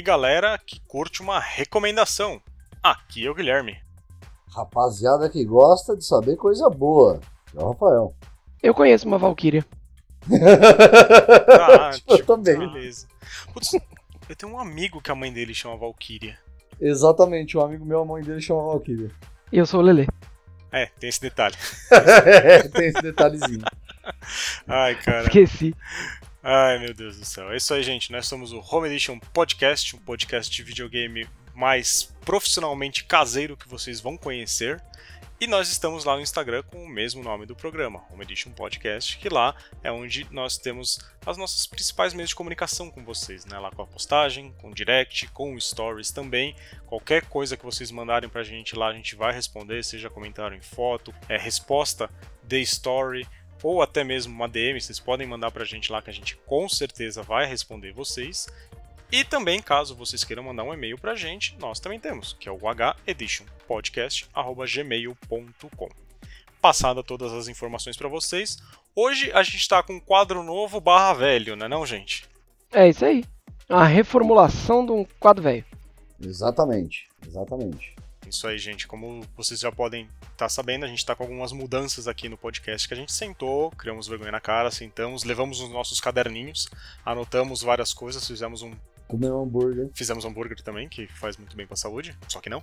[0.00, 2.40] E aí, galera que curte uma recomendação.
[2.82, 3.76] Aqui é o Guilherme.
[4.48, 7.20] Rapaziada que gosta de saber coisa boa.
[7.54, 8.14] É o Rafael.
[8.62, 9.62] Eu conheço uma Valkyria.
[11.50, 12.58] Ah, Eu tipo, também.
[12.58, 13.06] Beleza.
[13.52, 13.74] Putz,
[14.26, 16.38] eu tenho um amigo que a mãe dele chama Valkyria.
[16.80, 19.10] Exatamente, um amigo meu, a mãe dele chama Valkyria.
[19.52, 20.06] E eu sou o Lelê.
[20.72, 21.56] É, tem esse detalhe.
[22.72, 23.64] Tem esse detalhezinho.
[24.66, 25.24] Ai, cara.
[25.24, 25.74] Esqueci.
[26.42, 27.52] Ai, meu Deus do céu.
[27.52, 28.10] É isso aí, gente.
[28.10, 34.00] Nós somos o Home Edition Podcast, um podcast de videogame mais profissionalmente caseiro que vocês
[34.00, 34.82] vão conhecer.
[35.38, 39.18] E nós estamos lá no Instagram com o mesmo nome do programa, Home Edition Podcast,
[39.18, 43.58] que lá é onde nós temos as nossas principais meios de comunicação com vocês, né?
[43.58, 46.56] Lá com a postagem, com o direct, com o stories também.
[46.86, 50.62] Qualquer coisa que vocês mandarem pra gente lá, a gente vai responder, seja comentário em
[50.62, 52.10] foto, é resposta
[52.42, 53.26] de story,
[53.62, 56.68] ou até mesmo uma DM, vocês podem mandar pra gente lá que a gente com
[56.68, 58.46] certeza vai responder vocês.
[59.12, 62.52] E também, caso vocês queiram mandar um e-mail pra gente, nós também temos, que é
[62.52, 62.60] o
[63.06, 65.88] heditionpodcast@gmail.com.
[66.60, 68.58] Passada todas as informações pra vocês,
[68.94, 72.24] hoje a gente tá com um quadro novo barra velho, né não, gente?
[72.72, 73.24] É isso aí.
[73.68, 75.64] A reformulação de um quadro velho.
[76.20, 77.96] Exatamente, exatamente.
[78.28, 78.86] Isso aí, gente.
[78.86, 82.86] Como vocês já podem estar sabendo, a gente está com algumas mudanças aqui no podcast
[82.86, 86.68] que a gente sentou, criamos vergonha na cara, sentamos, levamos os nossos caderninhos,
[87.04, 88.74] anotamos várias coisas, fizemos um
[89.08, 89.90] Comer um hambúrguer.
[89.92, 92.62] fizemos hambúrguer também, que faz muito bem para a saúde, só que não.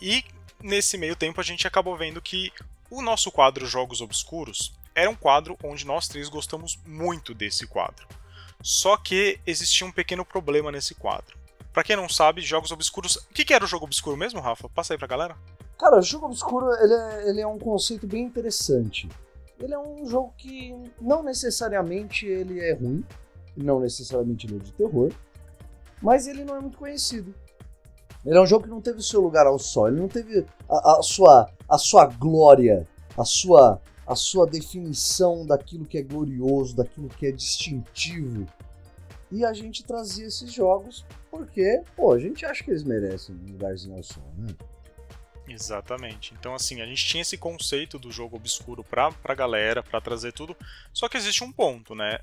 [0.00, 0.24] E
[0.62, 2.52] nesse meio tempo a gente acabou vendo que
[2.90, 8.06] o nosso quadro Jogos Obscuros era um quadro onde nós três gostamos muito desse quadro.
[8.62, 11.37] Só que existia um pequeno problema nesse quadro.
[11.72, 13.16] Pra quem não sabe, Jogos Obscuros.
[13.16, 14.68] O que, que era o jogo obscuro mesmo, Rafa?
[14.68, 15.36] Passa aí pra galera.
[15.78, 19.08] Cara, o jogo obscuro ele é, ele é um conceito bem interessante.
[19.60, 23.04] Ele é um jogo que não necessariamente ele é ruim,
[23.56, 25.12] não necessariamente ele é de terror,
[26.02, 27.34] mas ele não é muito conhecido.
[28.24, 30.44] Ele é um jogo que não teve o seu lugar ao sol, ele não teve
[30.68, 32.86] a, a sua, a sua glória,
[33.16, 38.46] a sua, a sua definição daquilo que é glorioso, daquilo que é distintivo.
[39.30, 43.52] E a gente trazia esses jogos porque, pô, a gente acha que eles merecem um
[43.52, 44.54] lugarzinho ao sol, né?
[45.46, 46.34] Exatamente.
[46.38, 50.32] Então, assim, a gente tinha esse conceito do jogo obscuro pra, pra galera, pra trazer
[50.32, 50.56] tudo.
[50.92, 52.18] Só que existe um ponto, né?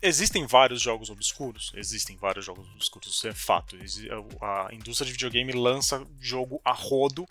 [0.00, 3.76] Existem vários jogos obscuros, existem vários jogos obscuros, isso é fato.
[3.82, 4.08] Exi-
[4.40, 7.26] A indústria de videogame lança jogo a rodo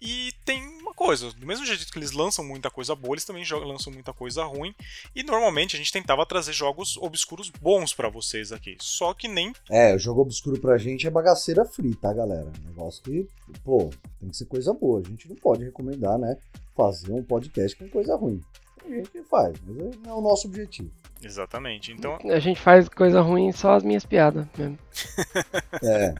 [0.00, 3.44] e tem uma coisa, do mesmo jeito que eles lançam muita coisa boa, eles também
[3.66, 4.72] lançam muita coisa ruim.
[5.16, 8.76] E normalmente a gente tentava trazer jogos obscuros bons pra vocês aqui.
[8.80, 12.52] Só que nem É, o jogo obscuro pra gente é bagaceira free, tá, galera?
[12.62, 13.26] Um negócio que,
[13.64, 13.90] pô,
[14.20, 15.00] tem que ser coisa boa.
[15.00, 16.36] A gente não pode recomendar, né?
[16.76, 18.40] Fazer um podcast com coisa ruim.
[18.80, 20.90] Tem gente que faz, mas não é o nosso objetivo.
[21.22, 21.92] Exatamente.
[21.92, 24.78] Então, A gente faz coisa ruim só as minhas piadas mesmo.
[25.82, 26.14] É,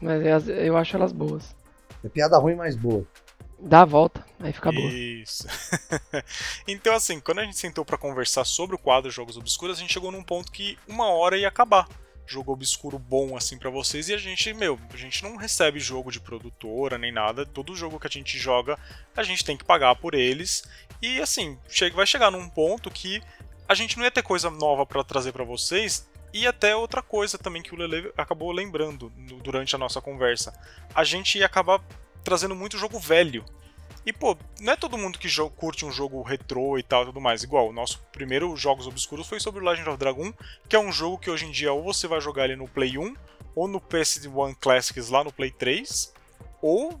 [0.00, 1.56] Mas eu, eu acho elas boas.
[2.04, 3.04] é piada ruim, mas boa.
[3.60, 4.88] Dá a volta, aí fica boa.
[4.88, 5.48] Isso.
[6.68, 9.92] então, assim, quando a gente sentou pra conversar sobre o quadro Jogos Obscuros, a gente
[9.92, 11.88] chegou num ponto que uma hora ia acabar.
[12.24, 16.12] Jogo obscuro bom assim pra vocês e a gente, meu, a gente não recebe jogo
[16.12, 17.46] de produtora nem nada.
[17.46, 18.78] Todo jogo que a gente joga,
[19.16, 20.62] a gente tem que pagar por eles.
[21.00, 23.22] E assim, chega, vai chegar num ponto que
[23.68, 26.08] a gente não ia ter coisa nova pra trazer pra vocês.
[26.32, 30.52] E até outra coisa também que o Lele acabou lembrando no- durante a nossa conversa.
[30.94, 31.80] A gente ia acabar
[32.22, 33.44] trazendo muito jogo velho.
[34.04, 37.42] E, pô, não é todo mundo que curte um jogo retrô e tal tudo mais.
[37.42, 40.32] Igual, o nosso primeiro Jogos Obscuros foi sobre o Legend of Dragon,
[40.68, 42.96] que é um jogo que hoje em dia ou você vai jogar ele no Play
[42.98, 43.14] 1,
[43.54, 46.12] ou no PS1 Classics lá no Play 3,
[46.62, 46.98] ou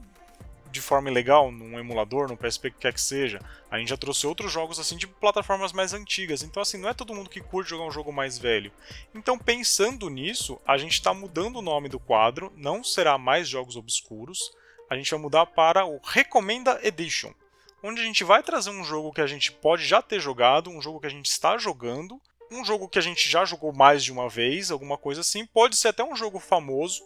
[0.70, 3.40] de forma ilegal, num emulador, no PSP, que quer que seja.
[3.70, 6.42] A gente já trouxe outros jogos assim de plataformas mais antigas.
[6.42, 8.72] Então, assim, não é todo mundo que curte jogar um jogo mais velho.
[9.14, 13.76] Então, pensando nisso, a gente está mudando o nome do quadro, não será mais Jogos
[13.76, 14.52] Obscuros,
[14.88, 17.32] a gente vai mudar para o Recomenda Edition,
[17.82, 20.80] onde a gente vai trazer um jogo que a gente pode já ter jogado, um
[20.80, 24.10] jogo que a gente está jogando, um jogo que a gente já jogou mais de
[24.10, 27.04] uma vez, alguma coisa assim, pode ser até um jogo famoso,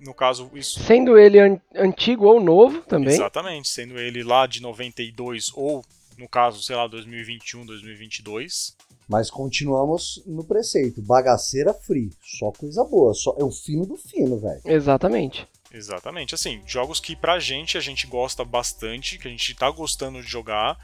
[0.00, 3.14] no caso isso Sendo ele an- antigo ou novo também.
[3.14, 5.84] Exatamente, sendo ele lá de 92 ou
[6.18, 8.76] no caso, sei lá, 2021, 2022.
[9.08, 11.02] Mas continuamos no preceito.
[11.02, 12.10] Bagaceira free.
[12.22, 13.12] Só coisa boa.
[13.12, 14.60] Só, é o fino do fino, velho.
[14.64, 15.46] Exatamente.
[15.72, 20.22] Exatamente, assim, jogos que pra gente a gente gosta bastante, que a gente tá gostando
[20.22, 20.78] de jogar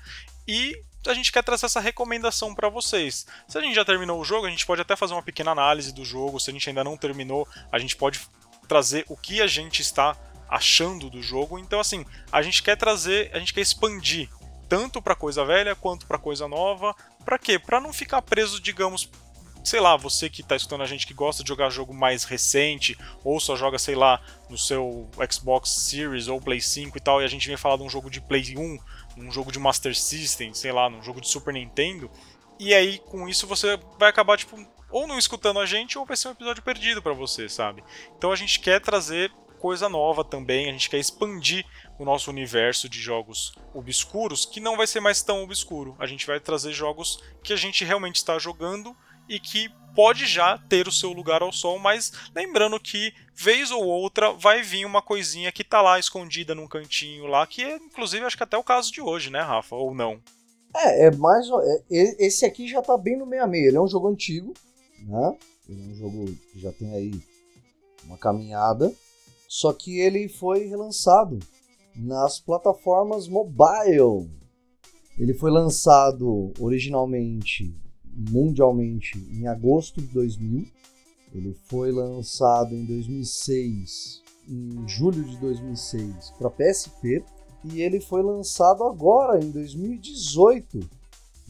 [0.49, 3.25] e a gente quer trazer essa recomendação pra vocês.
[3.47, 5.95] Se a gente já terminou o jogo, a gente pode até fazer uma pequena análise
[5.95, 6.41] do jogo.
[6.41, 8.21] Se a gente ainda não terminou, a gente pode
[8.70, 10.17] trazer o que a gente está
[10.49, 11.58] achando do jogo.
[11.58, 14.31] Então, assim, a gente quer trazer, a gente quer expandir
[14.69, 16.94] tanto pra coisa velha quanto pra coisa nova.
[17.25, 17.58] Pra quê?
[17.58, 19.11] Pra não ficar preso, digamos,
[19.64, 22.96] sei lá, você que tá escutando a gente que gosta de jogar jogo mais recente,
[23.25, 27.25] ou só joga, sei lá, no seu Xbox Series ou Play 5 e tal, e
[27.25, 28.78] a gente vem falar de um jogo de Play 1,
[29.17, 32.08] um jogo de Master System, sei lá, num jogo de Super Nintendo,
[32.56, 34.56] e aí com isso você vai acabar, tipo,
[34.91, 37.83] ou não escutando a gente, ou vai ser um episódio perdido para você, sabe?
[38.17, 41.65] Então a gente quer trazer coisa nova também, a gente quer expandir
[41.99, 45.95] o nosso universo de jogos obscuros, que não vai ser mais tão obscuro.
[45.99, 48.97] A gente vai trazer jogos que a gente realmente está jogando
[49.29, 53.85] e que pode já ter o seu lugar ao sol, mas lembrando que vez ou
[53.85, 58.25] outra vai vir uma coisinha que tá lá escondida num cantinho lá, que é inclusive
[58.25, 60.21] acho que até o caso de hoje, né, Rafa, ou não?
[60.75, 61.47] É, é mais
[61.91, 63.69] é, esse aqui já tá bem no meio a meio.
[63.69, 64.55] Ele é um jogo antigo,
[65.02, 65.37] né?
[65.69, 67.20] Ele é um jogo que já tem aí
[68.05, 68.93] uma caminhada,
[69.49, 71.38] só que ele foi relançado
[71.94, 74.31] nas plataformas mobile.
[75.19, 77.75] Ele foi lançado originalmente
[78.12, 80.67] mundialmente em agosto de 2000.
[81.32, 87.25] Ele foi lançado em 2006, em julho de 2006 para PSP
[87.64, 90.81] e ele foi lançado agora em 2018,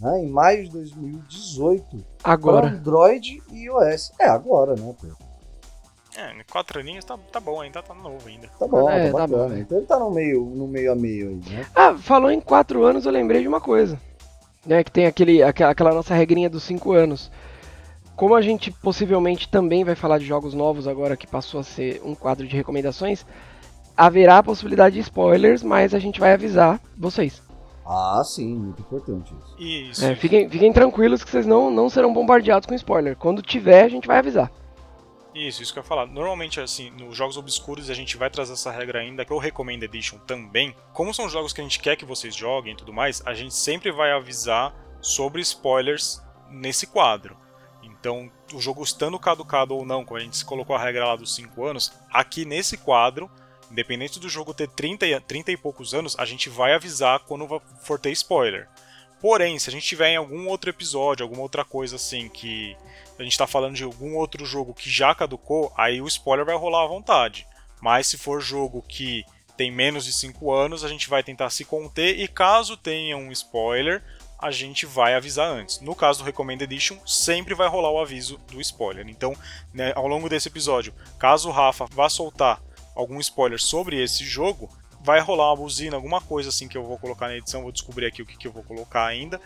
[0.00, 4.12] né, em maio de 2018, agora Android e iOS.
[4.19, 5.17] É agora, né, Pedro?
[6.17, 8.49] É, quatro aninhos tá, tá bom ainda, tá novo ainda.
[8.58, 9.55] Tá bom, É, tá tá bom.
[9.56, 11.67] então ele tá no meio, no meio a meio aí, né?
[11.75, 13.99] Ah, falou em quatro anos, eu lembrei de uma coisa.
[14.67, 17.31] Né, que tem aquele, aqua- aquela nossa regrinha dos cinco anos.
[18.17, 22.03] Como a gente possivelmente também vai falar de jogos novos agora que passou a ser
[22.05, 23.25] um quadro de recomendações,
[23.96, 27.41] haverá a possibilidade de spoilers, mas a gente vai avisar vocês.
[27.93, 29.57] Ah, sim, muito importante isso.
[29.59, 30.05] Isso.
[30.05, 33.17] É, fiquem, fiquem tranquilos que vocês não, não serão bombardeados com spoiler.
[33.17, 34.49] Quando tiver, a gente vai avisar.
[35.35, 36.07] Isso, isso que eu ia falar.
[36.07, 39.41] Normalmente, assim, nos jogos obscuros a gente vai trazer essa regra ainda, que é o
[39.41, 40.73] Recommend Edition também.
[40.93, 43.55] Como são jogos que a gente quer que vocês joguem e tudo mais, a gente
[43.55, 47.37] sempre vai avisar sobre spoilers nesse quadro.
[47.83, 51.35] Então, o jogo estando caducado ou não, como a gente colocou a regra lá dos
[51.35, 53.29] 5 anos, aqui nesse quadro,
[53.70, 57.61] independente do jogo ter 30 e, 30 e poucos anos, a gente vai avisar quando
[57.82, 58.69] for ter spoiler.
[59.20, 62.75] Porém, se a gente tiver em algum outro episódio, alguma outra coisa assim, que
[63.19, 66.56] a gente tá falando de algum outro jogo que já caducou, aí o spoiler vai
[66.56, 67.46] rolar à vontade.
[67.82, 69.25] Mas se for jogo que
[69.58, 73.31] tem menos de 5 anos, a gente vai tentar se conter e caso tenha um
[73.31, 74.02] spoiler,
[74.38, 75.81] a gente vai avisar antes.
[75.81, 79.06] No caso do Recommend Edition, sempre vai rolar o aviso do spoiler.
[79.06, 79.37] Então,
[79.72, 82.58] né, ao longo desse episódio, caso o Rafa vá soltar
[82.95, 84.69] algum spoiler sobre esse jogo,
[85.03, 88.07] vai rolar uma buzina, alguma coisa assim que eu vou colocar na edição, vou descobrir
[88.07, 89.41] aqui o que, que eu vou colocar ainda,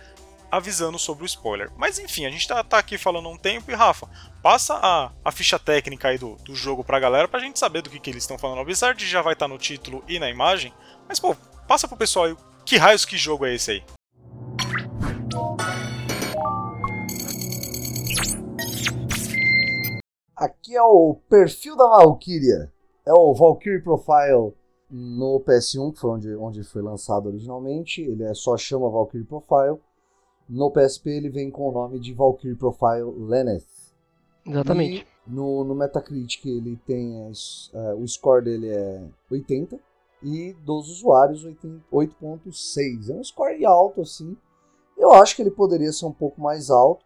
[0.50, 1.70] avisando sobre o spoiler.
[1.76, 4.08] Mas enfim, a gente tá, tá aqui falando um tempo e Rafa,
[4.42, 7.90] passa a, a ficha técnica aí do, do jogo pra galera pra gente saber do
[7.90, 8.60] que, que eles estão falando.
[8.60, 10.72] Apesar de já vai estar no título e na imagem,
[11.08, 11.34] mas pô,
[11.66, 13.84] passa pro pessoal aí que raios que jogo é esse aí.
[20.36, 22.73] Aqui é o perfil da Valkyria.
[23.06, 24.52] É o Valkyrie Profile
[24.90, 28.00] no PS1, que foi onde, onde foi lançado originalmente.
[28.02, 29.78] Ele é só chama Valkyrie Profile.
[30.48, 33.66] No PSP ele vem com o nome de Valkyrie Profile Lenneth.
[34.46, 35.06] Exatamente.
[35.26, 39.78] E no, no Metacritic ele tem as- eh, o score dele é 80
[40.22, 43.08] e dos usuários 80 8.6.
[43.10, 44.36] É um score alto assim.
[44.96, 47.04] Eu acho que ele poderia ser um pouco mais alto,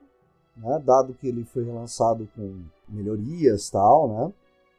[0.56, 4.32] né, dado que ele foi relançado com melhorias tal, né?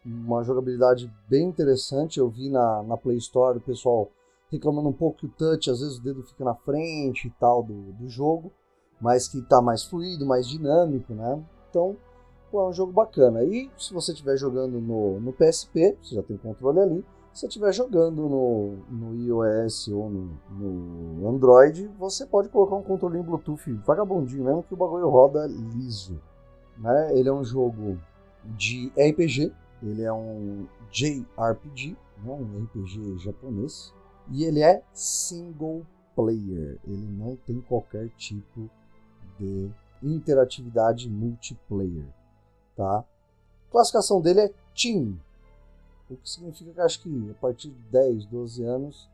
[0.05, 2.19] Uma jogabilidade bem interessante.
[2.19, 4.09] Eu vi na, na Play Store o pessoal
[4.51, 7.61] reclamando um pouco que o touch, às vezes o dedo fica na frente e tal
[7.61, 8.51] do, do jogo,
[8.99, 11.41] mas que tá mais fluido, mais dinâmico, né?
[11.69, 11.95] Então,
[12.51, 13.43] pô, é um jogo bacana.
[13.43, 17.05] E se você estiver jogando no, no PSP, você já tem o controle ali.
[17.31, 22.81] Se você estiver jogando no, no iOS ou no, no Android, você pode colocar um
[22.81, 26.19] controle em Bluetooth vagabundinho mesmo, que o bagulho roda liso.
[26.77, 27.17] Né?
[27.17, 27.99] Ele é um jogo
[28.43, 32.31] de RPG, ele é um JRPG, né?
[32.31, 33.93] um RPG japonês,
[34.31, 36.77] e ele é single player.
[36.85, 38.69] Ele não tem qualquer tipo
[39.37, 39.69] de
[40.01, 42.07] interatividade multiplayer,
[42.75, 42.99] tá?
[42.99, 45.19] A classificação dele é Team,
[46.09, 49.09] o que significa que acho que a partir de 10, 12 anos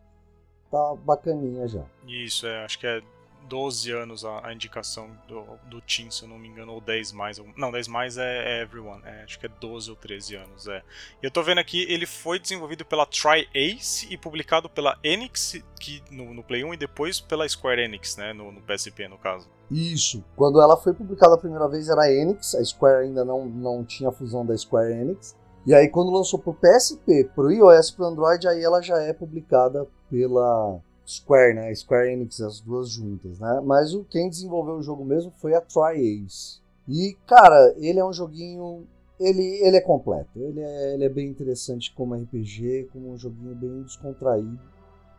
[0.72, 1.84] tá bacaninha já.
[2.07, 3.01] Isso, é, acho que é
[3.48, 7.12] 12 anos a, a indicação do, do Team, se eu não me engano, ou 10
[7.12, 7.42] mais.
[7.58, 10.68] Não, 10 mais é, é Everyone, é, acho que é 12 ou 13 anos.
[10.68, 10.82] É.
[11.22, 16.02] E eu tô vendo aqui, ele foi desenvolvido pela Tri-Ace e publicado pela Enix que,
[16.10, 19.48] no, no Play 1 e depois pela Square Enix, né, no, no PSP no caso.
[19.70, 20.24] Isso.
[20.36, 23.84] Quando ela foi publicada a primeira vez era a Enix, a Square ainda não, não
[23.84, 25.36] tinha a fusão da Square Enix.
[25.66, 29.88] E aí quando lançou pro PSP, pro iOS pro Android, aí ela já é publicada
[30.10, 31.74] pela Square, né?
[31.76, 33.62] Square Enix, as duas juntas, né?
[33.64, 36.60] Mas o, quem desenvolveu o jogo mesmo foi a Tri-Ace.
[36.88, 38.88] E, cara, ele é um joguinho.
[39.20, 40.30] Ele, ele é completo.
[40.36, 44.60] Ele é, ele é bem interessante como RPG, como um joguinho bem descontraído.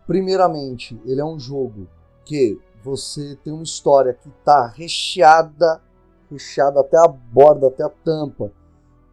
[0.07, 1.89] Primeiramente, ele é um jogo
[2.25, 5.81] que você tem uma história que tá recheada,
[6.31, 8.53] recheada até a borda, até a tampa,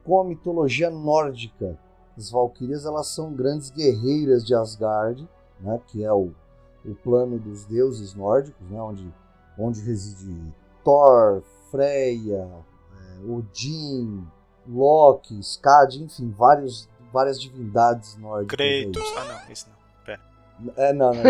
[0.04, 1.78] com a mitologia nórdica.
[2.16, 5.28] As Valkyrias elas são grandes guerreiras de Asgard,
[5.60, 6.32] né, que é o,
[6.86, 9.14] o plano dos deuses nórdicos, né, onde,
[9.58, 12.50] onde reside Thor, Freya,
[12.92, 14.28] é, Odin,
[14.68, 18.58] Loki, Skad, enfim, vários, várias divindades nórdicas.
[18.58, 19.14] Kratos.
[19.18, 19.83] Ah, não, esse não.
[20.78, 21.24] É, não, não.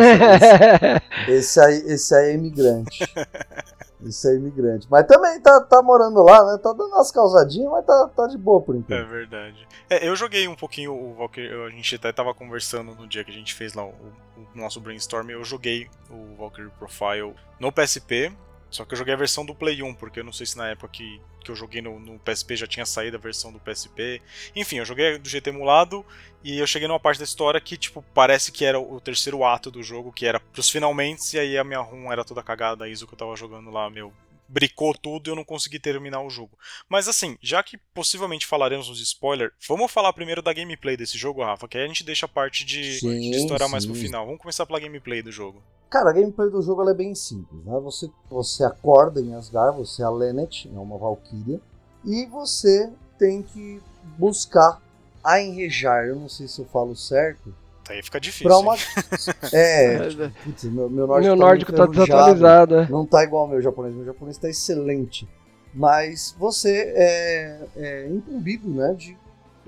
[1.27, 2.99] Esse, esse, esse, aí, esse aí é imigrante.
[4.05, 4.87] Esse é imigrante.
[4.89, 6.59] Mas também tá, tá morando lá, né?
[6.61, 8.99] Tá dando umas causadinhas, mas tá, tá de boa por enquanto.
[8.99, 9.67] É verdade.
[9.89, 11.51] É, eu joguei um pouquinho o Valkyrie.
[11.65, 14.79] A gente até tava conversando no dia que a gente fez lá o, o nosso
[14.81, 15.29] brainstorm.
[15.29, 18.31] Eu joguei o Valkyrie Profile no PSP.
[18.73, 20.69] Só que eu joguei a versão do Play 1, porque eu não sei se na
[20.69, 24.19] época que, que eu joguei no, no, PSP já tinha saído a versão do PSP.
[24.55, 26.03] Enfim, eu joguei do jeito emulado
[26.43, 29.69] e eu cheguei numa parte da história que, tipo, parece que era o terceiro ato
[29.69, 32.89] do jogo, que era pros finalmente, e aí a minha ROM era toda cagada, a
[32.89, 34.11] ISO que eu tava jogando lá, meu,
[34.47, 36.57] bricou tudo e eu não consegui terminar o jogo.
[36.89, 41.43] Mas assim, já que possivelmente falaremos nos spoilers, vamos falar primeiro da gameplay desse jogo,
[41.43, 43.71] Rafa, que aí a gente deixa a parte de, sim, de estourar sim.
[43.71, 44.25] mais pro final.
[44.25, 45.63] Vamos começar pela gameplay do jogo.
[45.93, 47.79] Cara, a gameplay do jogo é bem simples, né?
[47.83, 51.61] Você, você acorda em Asgard, você é a Lenet, é uma Valkyria,
[52.03, 53.79] e você tem que
[54.17, 54.81] buscar
[55.23, 57.53] a Enrejar, eu não sei se eu falo certo.
[57.87, 58.47] Aí fica difícil.
[58.47, 58.73] Pra uma...
[59.53, 59.99] é,
[60.43, 62.75] putz, meu, meu nórdico, meu nórdico tá, tá desatualizado.
[62.75, 62.89] É.
[62.89, 65.29] Não tá igual ao meu japonês, meu japonês tá excelente.
[65.75, 69.15] Mas você é, é incumbido né, de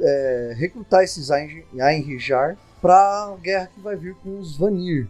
[0.01, 5.07] é, recrutar esses Ainrijar pra guerra que vai vir com os Vanir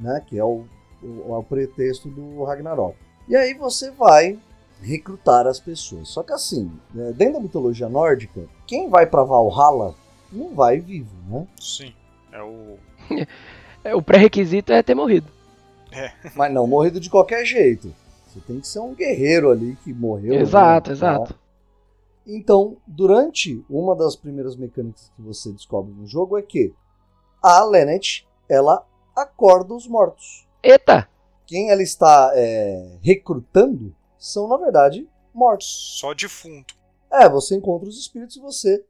[0.00, 0.22] né?
[0.26, 0.64] Que é o,
[1.02, 2.96] o, o pretexto do Ragnarok.
[3.28, 4.38] E aí você vai
[4.82, 6.08] recrutar as pessoas.
[6.08, 9.94] Só que assim, né, dentro da mitologia nórdica, quem vai para Valhalla
[10.32, 11.46] não vai vivo, né?
[11.60, 11.94] Sim.
[12.32, 12.78] É o.
[13.84, 15.28] é, o pré-requisito é ter morrido.
[15.92, 16.12] É.
[16.34, 17.94] Mas não morrido de qualquer jeito.
[18.26, 20.34] Você tem que ser um guerreiro ali que morreu.
[20.34, 21.34] Exato, né, exato.
[22.26, 26.72] Então, durante uma das primeiras mecânicas que você descobre no jogo é que
[27.42, 28.86] a Lenet, ela
[29.22, 30.46] acorda os mortos.
[30.62, 31.08] Eita!
[31.46, 35.96] Quem ela está é, recrutando são, na verdade, mortos.
[35.98, 36.74] Só defunto.
[37.10, 38.84] É, você encontra os espíritos e você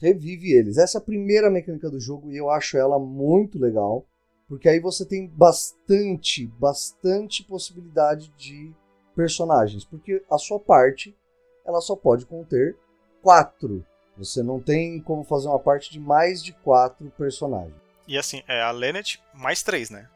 [0.00, 0.78] revive eles.
[0.78, 4.06] Essa é a primeira mecânica do jogo e eu acho ela muito legal.
[4.46, 8.72] Porque aí você tem bastante, bastante possibilidade de
[9.16, 9.84] personagens.
[9.84, 11.16] Porque a sua parte,
[11.66, 12.76] ela só pode conter
[13.22, 13.84] quatro.
[14.16, 17.83] Você não tem como fazer uma parte de mais de quatro personagens.
[18.06, 20.08] E assim, é a Lenet mais três, né?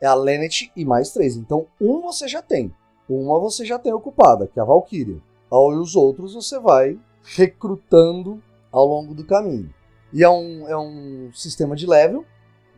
[0.00, 1.36] É a Lenet e mais três.
[1.36, 2.74] Então, um você já tem.
[3.08, 5.20] Uma você já tem ocupada, que é a Valkyria.
[5.50, 9.72] E os outros você vai recrutando ao longo do caminho.
[10.12, 12.24] E é um, é um sistema de level.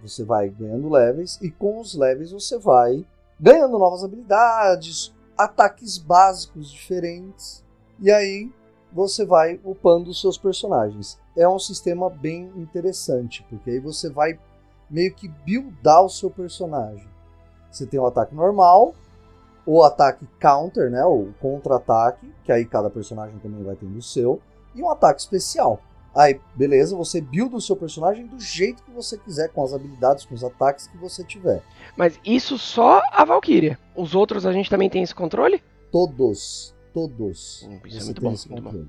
[0.03, 3.05] Você vai ganhando levels e com os levels você vai
[3.39, 7.65] ganhando novas habilidades, ataques básicos diferentes.
[8.01, 8.51] E aí
[8.99, 14.37] você vai upando os seus personagens é um sistema bem interessante, porque aí você vai
[14.91, 17.07] meio que buildar o seu personagem.
[17.71, 18.95] Você tem o ataque normal,
[19.65, 24.41] o ataque counter, né, o contra-ataque, que aí cada personagem também vai tendo o seu,
[24.75, 25.81] e um ataque especial.
[26.13, 30.25] Aí, beleza, você builda o seu personagem do jeito que você quiser, com as habilidades,
[30.25, 31.63] com os ataques que você tiver.
[31.97, 33.79] Mas isso só a Valkyria.
[33.95, 35.63] Os outros a gente também tem esse controle?
[35.93, 36.75] Todos.
[36.99, 37.69] Todos.
[37.69, 38.87] Hum, isso é muito bom, muito bom.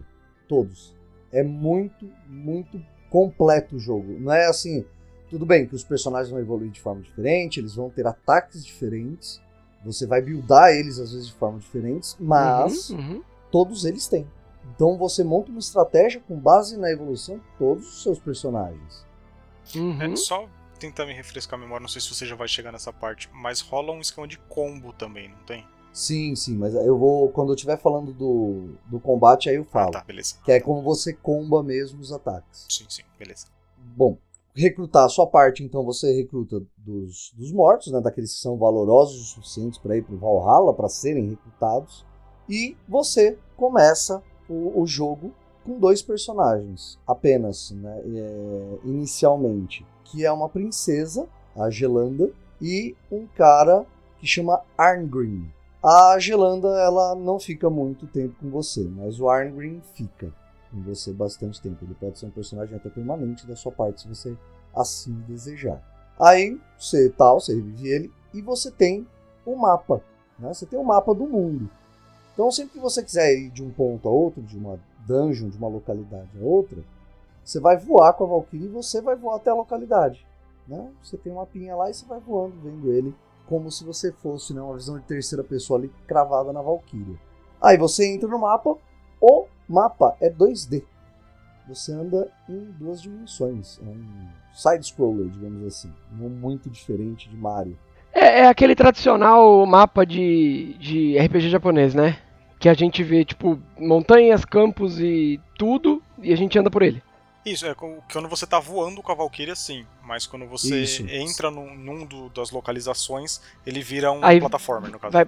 [0.48, 1.00] Todos
[1.32, 4.20] é muito, muito completo o jogo.
[4.20, 4.86] Não é assim,
[5.30, 9.42] tudo bem que os personagens vão evoluir de forma diferente, eles vão ter ataques diferentes,
[9.84, 13.24] você vai buildar eles às vezes de forma diferentes, mas uhum, uhum.
[13.52, 14.28] todos eles têm.
[14.76, 19.06] Então você monta uma estratégia com base na evolução de todos os seus personagens.
[19.76, 20.02] Uhum.
[20.02, 20.48] É só
[20.80, 23.62] tentar me refrescar a memória, não sei se você já vai chegar nessa parte, mas
[23.62, 25.66] rola um esquema de combo também, não tem?
[25.92, 27.30] Sim, sim, mas eu vou.
[27.30, 29.90] Quando eu estiver falando do, do combate, aí eu falo.
[29.90, 30.36] Ah, tá, beleza.
[30.44, 32.66] Que é como você comba mesmo os ataques.
[32.70, 33.48] Sim, sim, beleza.
[33.78, 34.18] Bom,
[34.54, 38.00] recrutar a sua parte, então você recruta dos, dos mortos, né?
[38.02, 42.06] Daqueles que são valorosos o suficientes para ir pro Valhalla, para serem recrutados.
[42.48, 48.02] E você começa o, o jogo com dois personagens, apenas, né?
[48.06, 49.86] É, inicialmente.
[50.06, 52.32] Que é uma princesa, a Gelanda,
[52.62, 53.86] e um cara
[54.20, 55.50] que chama Arngrim.
[55.82, 60.34] A Gelanda ela não fica muito tempo com você, mas o Arngrim fica
[60.70, 61.86] com você bastante tempo.
[61.86, 64.36] Ele pode ser um personagem até permanente da sua parte, se você
[64.76, 65.82] assim desejar.
[66.20, 69.08] Aí você tal, você revive ele e você tem
[69.46, 70.02] o um mapa.
[70.38, 70.54] Né?
[70.54, 71.70] Você tem o um mapa do mundo.
[72.34, 75.58] Então, sempre que você quiser ir de um ponto a outro, de uma dungeon, de
[75.58, 76.84] uma localidade a outra,
[77.44, 80.28] você vai voar com a Valkyrie e você vai voar até a localidade.
[80.68, 80.92] Né?
[81.02, 83.16] Você tem uma pinha lá e você vai voando, vendo ele
[83.50, 87.18] como se você fosse né, uma visão de terceira pessoa ali cravada na Valkyria.
[87.60, 88.78] Aí você entra no mapa,
[89.20, 90.84] o mapa é 2D.
[91.68, 93.80] Você anda em duas dimensões.
[93.84, 95.92] É um side-scroller, digamos assim.
[96.12, 97.76] Muito diferente de Mario.
[98.14, 102.18] É, é, aquele tradicional mapa de, de RPG japonês, né?
[102.60, 107.02] Que a gente vê, tipo, montanhas, campos e tudo, e a gente anda por ele.
[107.46, 109.86] Isso, é quando você tá voando com a Valkyria, sim.
[110.04, 111.06] Mas quando você Isso.
[111.10, 115.14] entra num, num do, das localizações, ele vira um aí plataforma, no caso.
[115.14, 115.28] Vai...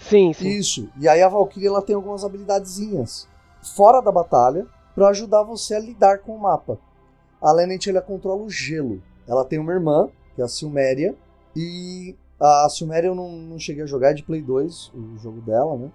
[0.00, 0.48] Sim, sim.
[0.48, 0.90] Isso.
[0.98, 3.28] E aí a Valkyria ela tem algumas habilidadezinhas
[3.62, 6.78] fora da batalha para ajudar você a lidar com o mapa.
[7.40, 9.02] A Lenet ela controla o gelo.
[9.26, 11.14] Ela tem uma irmã, que é a Silméria,
[11.54, 15.40] e a Silméria eu não, não cheguei a jogar, é de Play 2, o jogo
[15.40, 15.90] dela, né?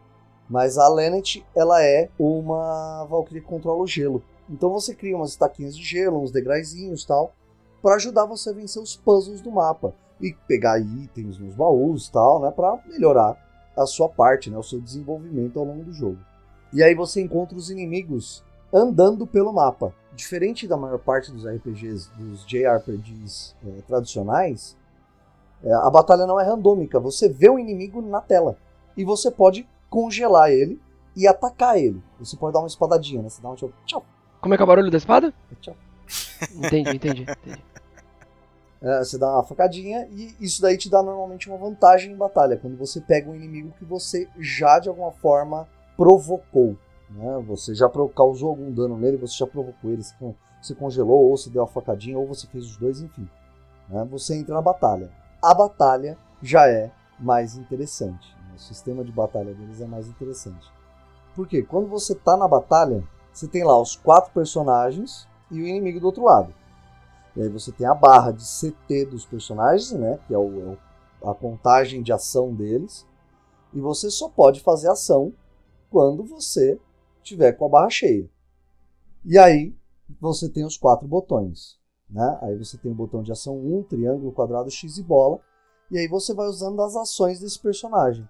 [0.50, 4.24] Mas a Lenet, ela é uma Valkyrie que controla o gelo.
[4.50, 7.34] Então você cria umas estaquinhas de gelo, uns degraizinhos tal,
[7.82, 12.42] para ajudar você a vencer os puzzles do mapa e pegar itens nos baús tal,
[12.42, 13.38] né, para melhorar
[13.78, 16.18] a sua parte, né, o seu desenvolvimento ao longo do jogo.
[16.74, 19.94] E aí você encontra os inimigos andando pelo mapa.
[20.14, 24.76] Diferente da maior parte dos RPGs, dos JRPGs é, tradicionais,
[25.64, 27.00] é, a batalha não é randômica.
[27.00, 28.58] Você vê o inimigo na tela
[28.98, 30.80] e você pode congelar ele
[31.16, 32.02] e atacar ele.
[32.20, 33.30] Você pode dar uma espadadinha, né?
[33.30, 34.04] Você dá um tchau
[34.42, 35.34] como é que é o barulho da espada?
[35.62, 35.76] Tchau.
[36.56, 37.64] Entendi, entendi, entendi.
[38.82, 42.58] É, você dá uma facadinha e isso daí te dá normalmente uma vantagem em batalha,
[42.58, 45.68] quando você pega um inimigo que você já de alguma forma
[45.98, 46.78] provocou.
[47.10, 47.44] Né?
[47.48, 50.02] Você já causou algum dano nele, você já provocou ele,
[50.62, 53.28] você congelou, ou você deu uma facadinha, ou você fez os dois, enfim.
[53.90, 54.08] Né?
[54.12, 55.12] Você entra na batalha.
[55.42, 58.34] A batalha já é mais interessante.
[58.48, 58.56] Né?
[58.56, 60.72] O sistema de batalha deles é mais interessante.
[61.36, 61.64] Por quê?
[61.64, 66.08] Quando você está na batalha, você tem lá os quatro personagens e o inimigo do
[66.08, 66.54] outro lado.
[67.36, 70.20] E aí você tem a barra de CT dos personagens, né?
[70.28, 73.08] Que é, o, é a contagem de ação deles.
[73.74, 75.34] E você só pode fazer ação
[75.90, 76.80] quando você
[77.22, 78.30] tiver com a barra cheia.
[79.24, 79.76] E aí
[80.20, 81.78] você tem os quatro botões.
[82.10, 82.40] Né?
[82.42, 85.40] Aí você tem o botão de ação 1, triângulo, quadrado, X e bola.
[85.92, 88.28] E aí você vai usando as ações desse personagem.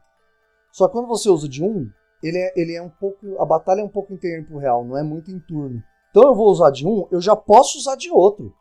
[0.71, 1.89] Só que quando você usa de um,
[2.21, 3.39] ele é, ele é um pouco.
[3.39, 5.82] A batalha é um pouco em tempo real, não é muito em turno.
[6.10, 8.53] Então eu vou usar de um, eu já posso usar de outro.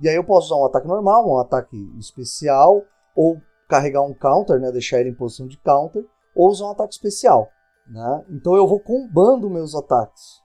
[0.00, 2.82] E aí eu posso usar um ataque normal, um ataque especial,
[3.14, 4.70] ou carregar um counter, né?
[4.70, 7.48] Deixar ele em posição de counter, ou usar um ataque especial.
[7.88, 8.24] Né?
[8.30, 10.42] Então eu vou combando meus ataques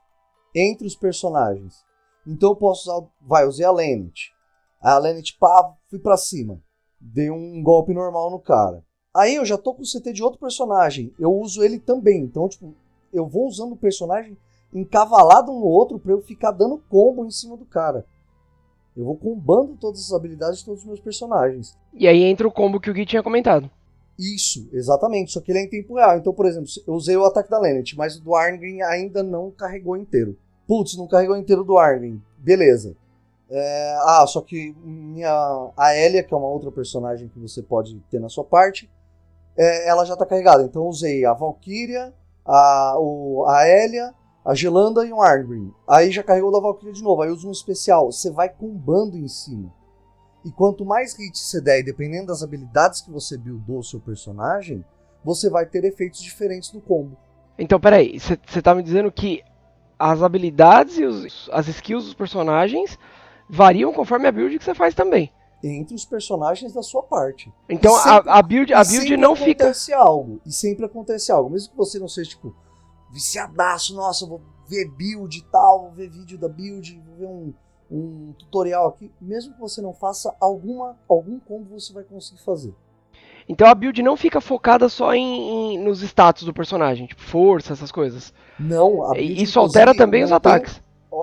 [0.55, 1.83] entre os personagens.
[2.25, 3.07] Então eu posso usar.
[3.21, 4.31] Vai, usei a Lenet.
[4.79, 6.61] A Lenet, pá, fui pra cima.
[6.99, 8.83] Dei um golpe normal no cara.
[9.13, 12.21] Aí eu já tô com o CT de outro personagem, eu uso ele também.
[12.21, 12.73] Então, tipo,
[13.13, 14.37] eu vou usando o personagem
[14.73, 18.05] encavalado um no outro para eu ficar dando combo em cima do cara.
[18.95, 21.77] Eu vou combando todas as habilidades de todos os meus personagens.
[21.93, 23.69] E aí entra o combo que o Gui tinha comentado.
[24.19, 25.31] Isso, exatamente.
[25.31, 26.17] Só que ele é em tempo real.
[26.17, 29.49] Então, por exemplo, eu usei o ataque da Lenet, mas o do Arngrim ainda não
[29.49, 30.37] carregou inteiro.
[30.67, 32.21] Putz, não carregou inteiro do Arngrim.
[32.37, 32.95] Beleza.
[33.49, 33.97] É...
[34.01, 35.71] ah, só que minha...
[35.75, 38.89] a Elia, que é uma outra personagem que você pode ter na sua parte,
[39.57, 40.63] é, ela já está carregada.
[40.63, 42.13] Então usei a Valkyria,
[42.45, 44.13] a, o, a Elia,
[44.45, 45.71] a Gelanda e um Arngrim.
[45.87, 47.21] Aí já carregou da Valkyria de novo.
[47.21, 48.11] Aí usa um especial.
[48.11, 49.71] Você vai combando em cima.
[50.43, 53.99] E quanto mais hits você der, e dependendo das habilidades que você buildou o seu
[53.99, 54.83] personagem,
[55.23, 57.15] você vai ter efeitos diferentes no combo.
[57.59, 59.43] Então, peraí, você tá me dizendo que
[59.99, 62.97] as habilidades e os, as skills dos personagens
[63.47, 65.31] variam conforme a build que você faz também
[65.63, 67.51] entre os personagens da sua parte.
[67.69, 69.63] Então sempre, a, a, build, a build não fica.
[69.65, 70.41] acontece algo.
[70.45, 71.49] E sempre acontece algo.
[71.49, 72.55] Mesmo que você não seja, tipo,
[73.11, 77.53] viciadaço, nossa, vou ver build e tal, vou ver vídeo da build, vou ver um,
[77.91, 79.11] um tutorial aqui.
[79.21, 82.73] Mesmo que você não faça alguma, algum combo, você vai conseguir fazer.
[83.47, 87.73] Então a build não fica focada só em, em nos status do personagem, tipo força,
[87.73, 88.33] essas coisas.
[88.57, 90.81] Não, a build, Isso altera também os ataques.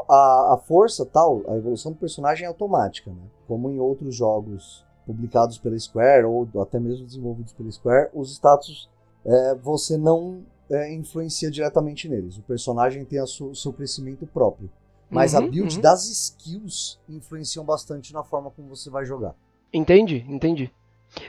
[0.09, 3.23] A, a força tal, a evolução do personagem é automática, né?
[3.47, 8.89] como em outros jogos publicados pela Square ou até mesmo desenvolvidos pela Square, os status
[9.25, 12.37] é, você não é, influencia diretamente neles.
[12.37, 14.71] O personagem tem o seu crescimento próprio.
[15.11, 15.81] Mas uhum, a build uhum.
[15.81, 19.35] das skills influenciam bastante na forma como você vai jogar.
[19.73, 20.71] Entendi, entendi.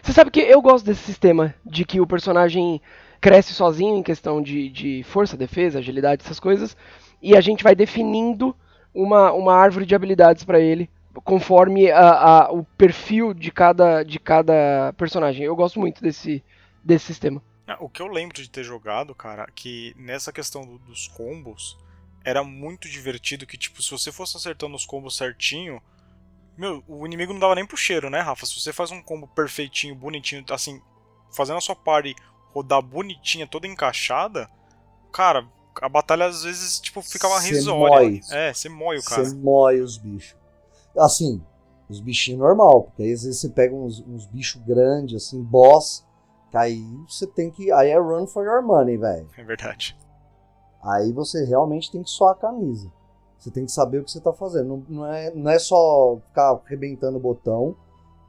[0.03, 2.81] Você sabe que eu gosto desse sistema de que o personagem
[3.21, 6.75] cresce sozinho em questão de, de força, defesa, agilidade, essas coisas,
[7.21, 8.55] e a gente vai definindo
[8.93, 10.89] uma, uma árvore de habilidades para ele
[11.23, 15.43] conforme a, a, o perfil de cada, de cada personagem.
[15.43, 16.43] Eu gosto muito desse,
[16.83, 17.41] desse sistema.
[17.67, 21.77] Ah, O que eu lembro de ter jogado, cara, que nessa questão do- dos combos
[22.23, 25.81] era muito divertido que, tipo, se você fosse acertando os combos certinho,
[26.57, 28.45] meu, o inimigo não dava nem pro cheiro, né, Rafa?
[28.45, 30.81] Se você faz um combo perfeitinho, bonitinho, assim,
[31.35, 32.15] fazendo a sua party
[32.53, 34.49] rodar bonitinha, toda encaixada,
[35.13, 35.47] cara,
[35.81, 37.89] a batalha às vezes, tipo, ficava Cê risória.
[37.89, 38.21] mói.
[38.31, 39.25] É, você mói o cara.
[39.25, 40.37] Você moe os bichos.
[40.97, 41.41] Assim,
[41.89, 46.05] os bichinhos normal, porque aí às vezes você pega uns, uns bichos grandes, assim, boss,
[46.51, 47.71] que aí você tem que.
[47.71, 49.27] Aí é run for your money, velho.
[49.37, 49.97] É verdade.
[50.83, 52.91] Aí você realmente tem que suar a camisa.
[53.37, 54.67] Você tem que saber o que você tá fazendo.
[54.67, 57.75] Não, não é, não é só ficar arrebentando o botão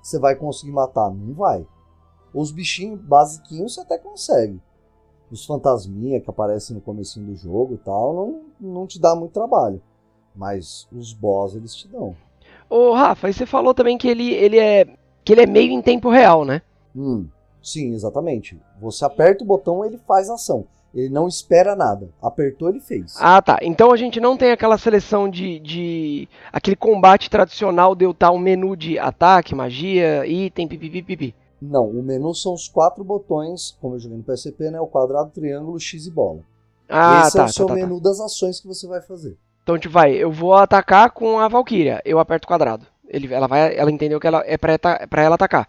[0.00, 1.10] que você vai conseguir matar.
[1.10, 1.66] Não vai.
[2.32, 4.60] Os bichinhos basiquinhos você até consegue.
[5.30, 8.40] Os fantasminha que aparecem no comecinho do jogo e tal, não,
[8.72, 9.80] não te dá muito trabalho.
[10.34, 12.16] Mas os boss eles te dão.
[12.68, 14.86] Ô, Rafa, e você falou também que ele, ele é.
[15.24, 16.62] que ele é meio em tempo real, né?
[16.94, 17.26] Hum,
[17.62, 18.58] sim, exatamente.
[18.80, 20.66] Você aperta o botão, ele faz ação.
[20.94, 22.08] Ele não espera nada.
[22.20, 23.14] Apertou, ele fez.
[23.20, 23.58] Ah, tá.
[23.62, 25.60] Então a gente não tem aquela seleção de.
[25.60, 31.34] de aquele combate tradicional de eu estar um menu de ataque, magia, item, pipipipipi.
[31.60, 34.80] Não, o menu são os quatro botões, como eu joguei no PSP, né?
[34.80, 36.40] O quadrado, triângulo, X e bola.
[36.88, 37.86] Ah, Esse tá, é o seu tá, tá, tá.
[37.86, 39.36] menu das ações que você vai fazer.
[39.62, 42.86] Então, tipo, vai, eu vou atacar com a Valkyria, eu aperto o quadrado.
[43.06, 45.68] Ele, ela, vai, ela entendeu que ela, é pra, pra ela atacar.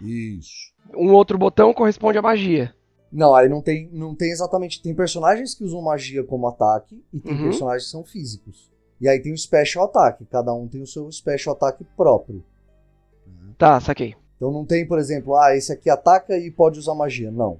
[0.00, 0.72] Isso.
[0.96, 2.74] Um outro botão corresponde à magia.
[3.10, 4.82] Não, aí não tem, não tem exatamente.
[4.82, 7.42] Tem personagens que usam magia como ataque e tem Uhum.
[7.42, 8.70] personagens que são físicos.
[9.00, 10.24] E aí tem o special attack.
[10.26, 12.42] Cada um tem o seu special attack próprio.
[13.58, 14.14] Tá, saquei.
[14.44, 17.30] Então não tem, por exemplo, ah, esse aqui ataca e pode usar magia.
[17.30, 17.58] Não.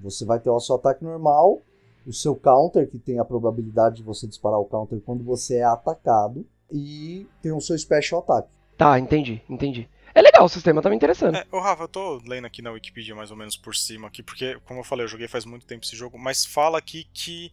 [0.00, 1.62] Você vai ter o seu ataque normal,
[2.04, 5.62] o seu counter, que tem a probabilidade de você disparar o counter quando você é
[5.62, 8.48] atacado, e tem o seu special attack.
[8.76, 9.88] Tá, entendi, entendi.
[10.12, 11.36] É legal o sistema, tá me interessando.
[11.36, 14.20] É, ô Rafa, eu tô lendo aqui na Wikipedia mais ou menos por cima aqui,
[14.20, 17.52] porque, como eu falei, eu joguei faz muito tempo esse jogo, mas fala aqui que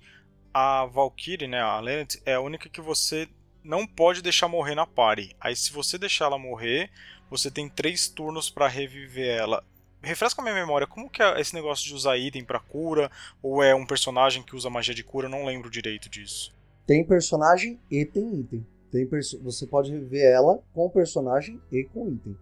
[0.52, 3.30] a Valkyrie, né, a Lenneth, é a única que você
[3.64, 5.36] não pode deixar morrer na party.
[5.40, 6.90] Aí se você deixar ela morrer,
[7.30, 9.64] você tem três turnos pra reviver ela.
[10.02, 13.62] Refresca a minha memória, como que é esse negócio de usar item pra cura, ou
[13.62, 16.52] é um personagem que usa magia de cura, eu não lembro direito disso.
[16.88, 18.66] Tem personagem e tem item.
[18.92, 19.08] Tem
[19.42, 22.36] você pode rever ela com personagem e com item.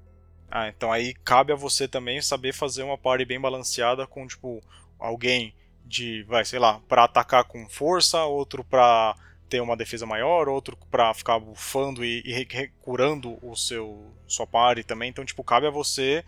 [0.49, 4.59] Ah, então aí cabe a você também saber fazer uma party bem balanceada com, tipo,
[4.97, 5.53] alguém
[5.85, 9.15] de, vai, sei lá, pra atacar com força, outro pra
[9.49, 13.99] ter uma defesa maior, outro pra ficar bufando e, e re- re- curando o seu
[14.27, 15.09] sua party também.
[15.09, 16.23] Então, tipo, cabe a você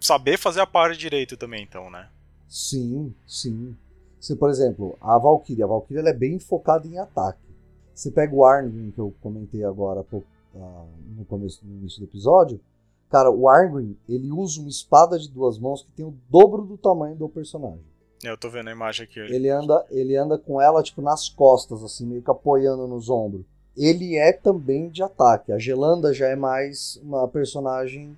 [0.00, 2.08] saber fazer a party direito também, então, né?
[2.48, 3.76] Sim, sim.
[4.20, 5.64] Você, por exemplo, a Valkyria.
[5.64, 7.40] A Valkyria ela é bem focada em ataque.
[7.94, 10.04] Você pega o Arngrim, que eu comentei agora
[10.54, 10.84] ah,
[11.16, 12.60] no começo no início do episódio.
[13.10, 16.78] Cara, o Arngrim, ele usa uma espada de duas mãos que tem o dobro do
[16.78, 17.84] tamanho do personagem.
[18.24, 19.20] É, Eu tô vendo a imagem aqui.
[19.20, 19.48] Ele...
[19.48, 23.44] Anda, ele anda com ela, tipo, nas costas, assim, meio que apoiando nos ombros.
[23.76, 25.50] Ele é também de ataque.
[25.52, 28.16] A Gelanda já é mais uma personagem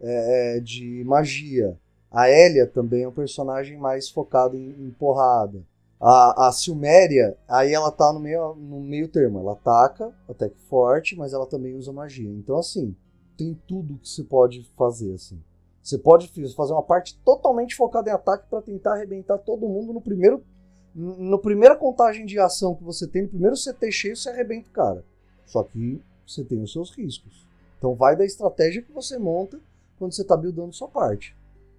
[0.00, 1.76] é, é, de magia.
[2.10, 5.62] A Elia também é um personagem mais focado em, em porrada.
[6.00, 9.38] A, a Silméria, aí ela tá no meio, no meio termo.
[9.38, 12.30] Ela ataca, até que forte, mas ela também usa magia.
[12.30, 12.94] Então, assim,
[13.36, 15.38] tem tudo que você pode fazer, assim.
[15.86, 20.00] Você pode fazer uma parte totalmente focada em ataque para tentar arrebentar todo mundo no
[20.00, 20.44] primeiro.
[20.92, 24.72] No primeira contagem de ação que você tem, no primeiro CT cheio, você arrebenta o
[24.72, 25.04] cara.
[25.44, 27.46] Só que você tem os seus riscos.
[27.78, 29.60] Então vai da estratégia que você monta
[29.96, 31.36] quando você tá buildando sua parte.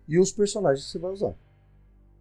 [0.08, 1.34] E os personagens que você vai usar.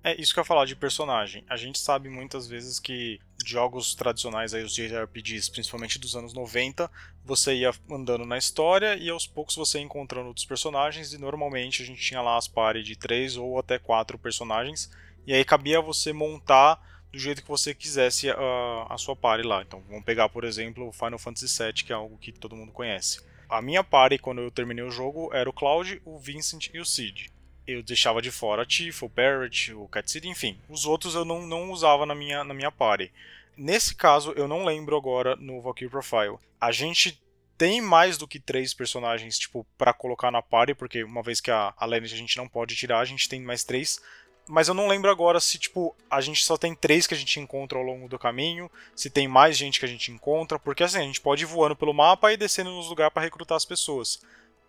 [0.03, 1.45] É isso que eu ia falar de personagem.
[1.49, 6.91] A gente sabe muitas vezes que jogos tradicionais, aí, os JRPGs, principalmente dos anos 90,
[7.25, 11.83] você ia andando na história e aos poucos você ia encontrando outros personagens e normalmente
[11.83, 14.91] a gente tinha lá as pares de três ou até quatro personagens
[15.27, 16.81] e aí cabia você montar
[17.13, 19.63] do jeito que você quisesse a, a sua party lá.
[19.63, 23.21] Então vamos pegar, por exemplo, Final Fantasy VII, que é algo que todo mundo conhece.
[23.49, 26.85] A minha party, quando eu terminei o jogo, era o Cloud, o Vincent e o
[26.85, 27.31] Cid
[27.67, 30.57] eu deixava de fora a Tifa, o Barrett, o Cat City, enfim.
[30.69, 33.11] Os outros eu não, não usava na minha, na minha party.
[33.57, 36.39] Nesse caso, eu não lembro agora no Valkyrie Profile.
[36.61, 37.23] A gente
[37.57, 41.51] tem mais do que três personagens, tipo, para colocar na party, porque uma vez que
[41.51, 44.01] a, a Lineage a gente não pode tirar, a gente tem mais três.
[44.47, 47.41] Mas eu não lembro agora se, tipo, a gente só tem três que a gente
[47.41, 50.99] encontra ao longo do caminho, se tem mais gente que a gente encontra, porque assim,
[50.99, 54.21] a gente pode ir voando pelo mapa e descendo nos lugares para recrutar as pessoas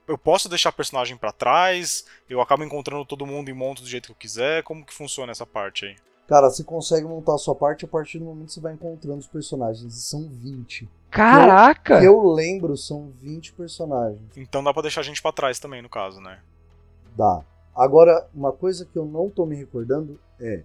[0.07, 4.05] eu posso deixar personagem para trás, eu acabo encontrando todo mundo e monto do jeito
[4.05, 5.95] que eu quiser, como que funciona essa parte aí?
[6.27, 9.19] Cara, você consegue montar a sua parte a partir do momento que você vai encontrando
[9.19, 9.95] os personagens.
[9.95, 10.89] E são 20.
[11.09, 11.99] Caraca!
[11.99, 14.19] Que eu lembro, são 20 personagens.
[14.35, 16.39] Então dá pra deixar a gente pra trás também, no caso, né?
[17.15, 17.41] Dá.
[17.73, 20.63] Agora, uma coisa que eu não tô me recordando É.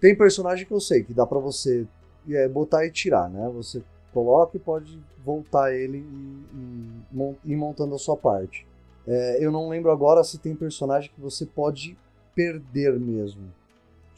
[0.00, 1.86] Tem personagem que eu sei que dá pra você
[2.28, 3.48] é, botar e tirar, né?
[3.54, 3.82] Você
[4.12, 8.66] coloca e pode voltar ele e, e ir montando a sua parte.
[9.06, 11.96] É, eu não lembro agora se tem personagem que você pode
[12.34, 13.52] perder mesmo.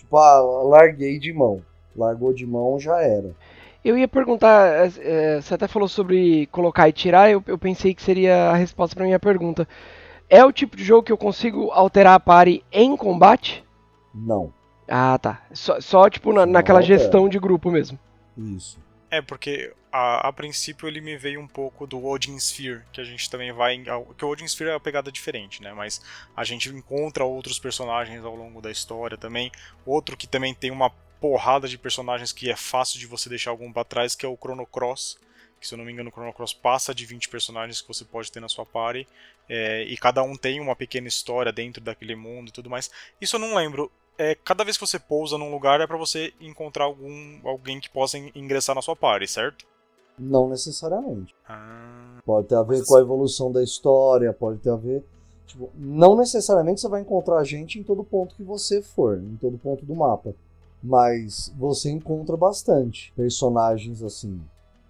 [0.04, 1.62] Tipo, ah, larguei de mão.
[1.96, 3.34] Largou de mão, já era.
[3.84, 7.94] Eu ia perguntar, é, é, você até falou sobre colocar e tirar, eu, eu pensei
[7.94, 9.68] que seria a resposta para minha pergunta.
[10.28, 13.64] É o tipo de jogo que eu consigo alterar a party em combate?
[14.14, 14.52] Não.
[14.88, 15.42] Ah, tá.
[15.52, 17.98] Só, só tipo, na, naquela gestão de grupo mesmo.
[18.36, 18.78] Isso.
[19.14, 23.04] É, porque a, a, princípio ele me veio um pouco do Odin Sphere, que a
[23.04, 23.80] gente também vai.
[24.18, 25.72] Que o Odin Sphere é uma pegada diferente, né?
[25.72, 26.02] Mas
[26.36, 29.52] a gente encontra outros personagens ao longo da história também.
[29.86, 33.72] Outro que também tem uma porrada de personagens que é fácil de você deixar algum
[33.72, 35.16] para trás, que é o Chrono Cross.
[35.60, 38.04] Que, se eu não me engano, o Chrono Cross passa de 20 personagens que você
[38.04, 39.06] pode ter na sua party.
[39.48, 42.90] É, e cada um tem uma pequena história dentro daquele mundo e tudo mais.
[43.20, 46.32] Isso eu não lembro é, cada vez que você pousa num lugar é para você
[46.40, 49.66] encontrar algum alguém que possa ingressar na sua party, certo?
[50.18, 51.34] Não necessariamente.
[51.48, 55.04] Ah, pode ter a ver com a evolução da história, pode ter a ver.
[55.46, 59.58] Tipo, não necessariamente você vai encontrar gente em todo ponto que você for, em todo
[59.58, 60.34] ponto do mapa.
[60.82, 64.40] Mas você encontra bastante personagens assim.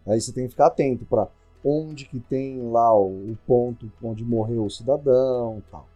[0.06, 1.28] Aí você tem que ficar atento para
[1.64, 5.88] onde que tem lá o, o, ponto onde morreu o cidadão tal.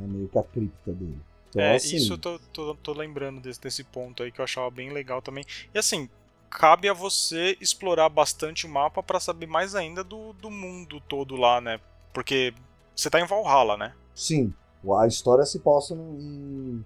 [0.00, 1.20] É meio que a cripta dele.
[1.52, 1.96] Então, é, assim...
[1.96, 5.20] isso eu tô, tô, tô lembrando desse, desse ponto aí que eu achava bem legal
[5.20, 5.44] também.
[5.74, 6.08] E assim,
[6.48, 11.36] cabe a você explorar bastante o mapa para saber mais ainda do, do mundo todo
[11.36, 11.78] lá, né?
[12.12, 12.54] Porque
[12.96, 13.94] você tá em Valhalla, né?
[14.14, 14.52] Sim.
[14.98, 16.84] A história se passa em.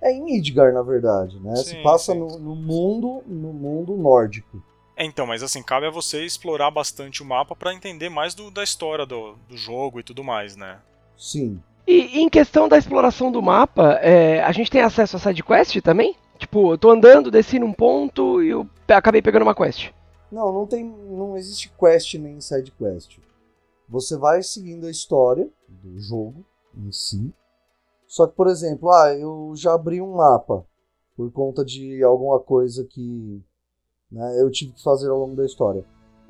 [0.00, 1.56] É em Midgar, na verdade, né?
[1.56, 4.62] Sim, se passa no, no, mundo no mundo nórdico.
[4.96, 8.50] É, então, mas assim, cabe a você explorar bastante o mapa para entender mais do,
[8.50, 10.78] da história do, do jogo e tudo mais, né?
[11.16, 11.60] Sim.
[11.86, 16.16] E em questão da exploração do mapa, é, a gente tem acesso a sidequest também?
[16.38, 19.90] Tipo, eu tô andando, desci num ponto e eu acabei pegando uma quest.
[20.32, 20.84] Não, não tem.
[20.84, 23.18] não existe quest nem side quest.
[23.88, 26.44] Você vai seguindo a história do jogo
[26.76, 27.32] em si.
[28.06, 30.64] Só que, por exemplo, ah, eu já abri um mapa
[31.16, 33.42] por conta de alguma coisa que
[34.10, 35.84] né, eu tive que fazer ao longo da história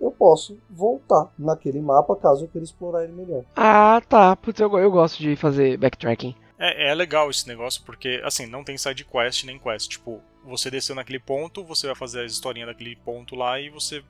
[0.04, 3.44] eu posso voltar naquele mapa caso eu queira explorar ele melhor.
[3.56, 4.36] Ah, tá.
[4.36, 6.34] Putz, eu, eu gosto de fazer backtracking.
[6.58, 9.88] É, é legal esse negócio, porque, assim, não tem side quest nem quest.
[9.88, 14.04] Tipo, você desceu naquele ponto, você vai fazer a historinha daquele ponto lá e você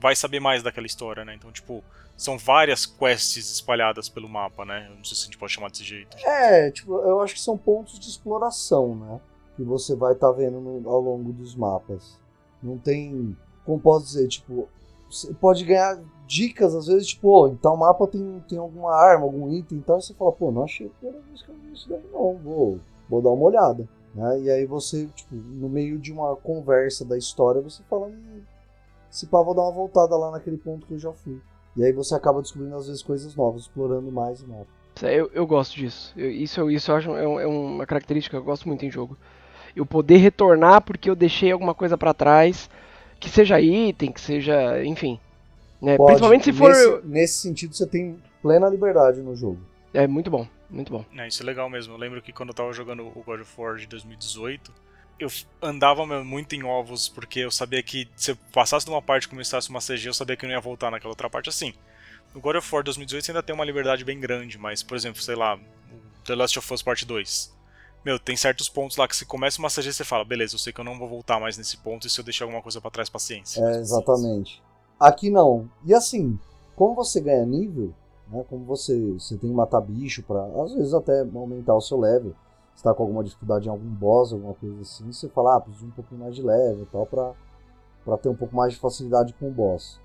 [0.00, 1.34] vai saber mais daquela história, né?
[1.34, 1.82] Então, tipo,
[2.16, 4.86] são várias quests espalhadas pelo mapa, né?
[4.90, 6.16] Eu não sei se a gente pode chamar desse jeito.
[6.24, 9.20] É, tipo, eu acho que são pontos de exploração, né?
[9.56, 12.16] Que você vai estar tá vendo no, ao longo dos mapas.
[12.62, 13.36] Não tem.
[13.64, 14.68] Como posso dizer, tipo,
[15.10, 19.24] você pode ganhar dicas, às vezes, tipo, oh, então o mapa tem, tem alguma arma,
[19.24, 21.88] algum item, então você fala, pô, não achei a primeira vez que eu vi isso
[21.88, 23.88] daí, não, vou, vou dar uma olhada.
[24.14, 24.40] Né?
[24.42, 28.12] E aí você, tipo, no meio de uma conversa da história, você fala,
[29.10, 31.40] se pá, vou dar uma voltada lá naquele ponto que eu já fui.
[31.76, 34.66] E aí você acaba descobrindo, às vezes, coisas novas, explorando mais o mapa.
[35.02, 36.12] Eu, eu gosto disso.
[36.16, 39.16] Eu, isso, isso eu acho é, é uma característica que eu gosto muito em jogo.
[39.76, 42.68] Eu poder retornar porque eu deixei alguma coisa para trás
[43.18, 45.18] que seja item, que seja, enfim.
[45.80, 45.96] Né?
[45.96, 46.70] Pode, Principalmente se for.
[46.70, 49.60] Nesse, nesse, sentido, você tem plena liberdade no jogo.
[49.92, 51.04] É muito bom, muito bom.
[51.16, 51.94] É, isso é legal mesmo.
[51.94, 54.72] Eu lembro que quando eu tava jogando o God of War de 2018,
[55.18, 55.28] eu
[55.60, 59.28] andava muito em ovos, porque eu sabia que se eu passasse de uma parte e
[59.28, 61.74] começasse uma CG, eu sabia que eu não ia voltar naquela outra parte assim.
[62.34, 65.20] No God of War 2018 você ainda tem uma liberdade bem grande, mas, por exemplo,
[65.22, 65.58] sei lá,
[66.24, 67.57] The Last of Us Part 2
[68.04, 70.72] meu, tem certos pontos lá que se começa uma CG você fala, beleza, eu sei
[70.72, 72.90] que eu não vou voltar mais nesse ponto e se eu deixar alguma coisa para
[72.90, 73.62] trás, paciência.
[73.62, 74.62] É, exatamente.
[74.98, 75.68] Aqui não.
[75.84, 76.38] E assim,
[76.74, 77.92] como você ganha nível,
[78.28, 81.98] né, como você, você tem que matar bicho para às vezes até aumentar o seu
[81.98, 82.34] level,
[82.74, 85.86] você tá com alguma dificuldade em algum boss, alguma coisa assim, você fala, ah, preciso
[85.86, 87.32] de um pouquinho mais de level e tal pra,
[88.04, 90.00] pra ter um pouco mais de facilidade com o boss.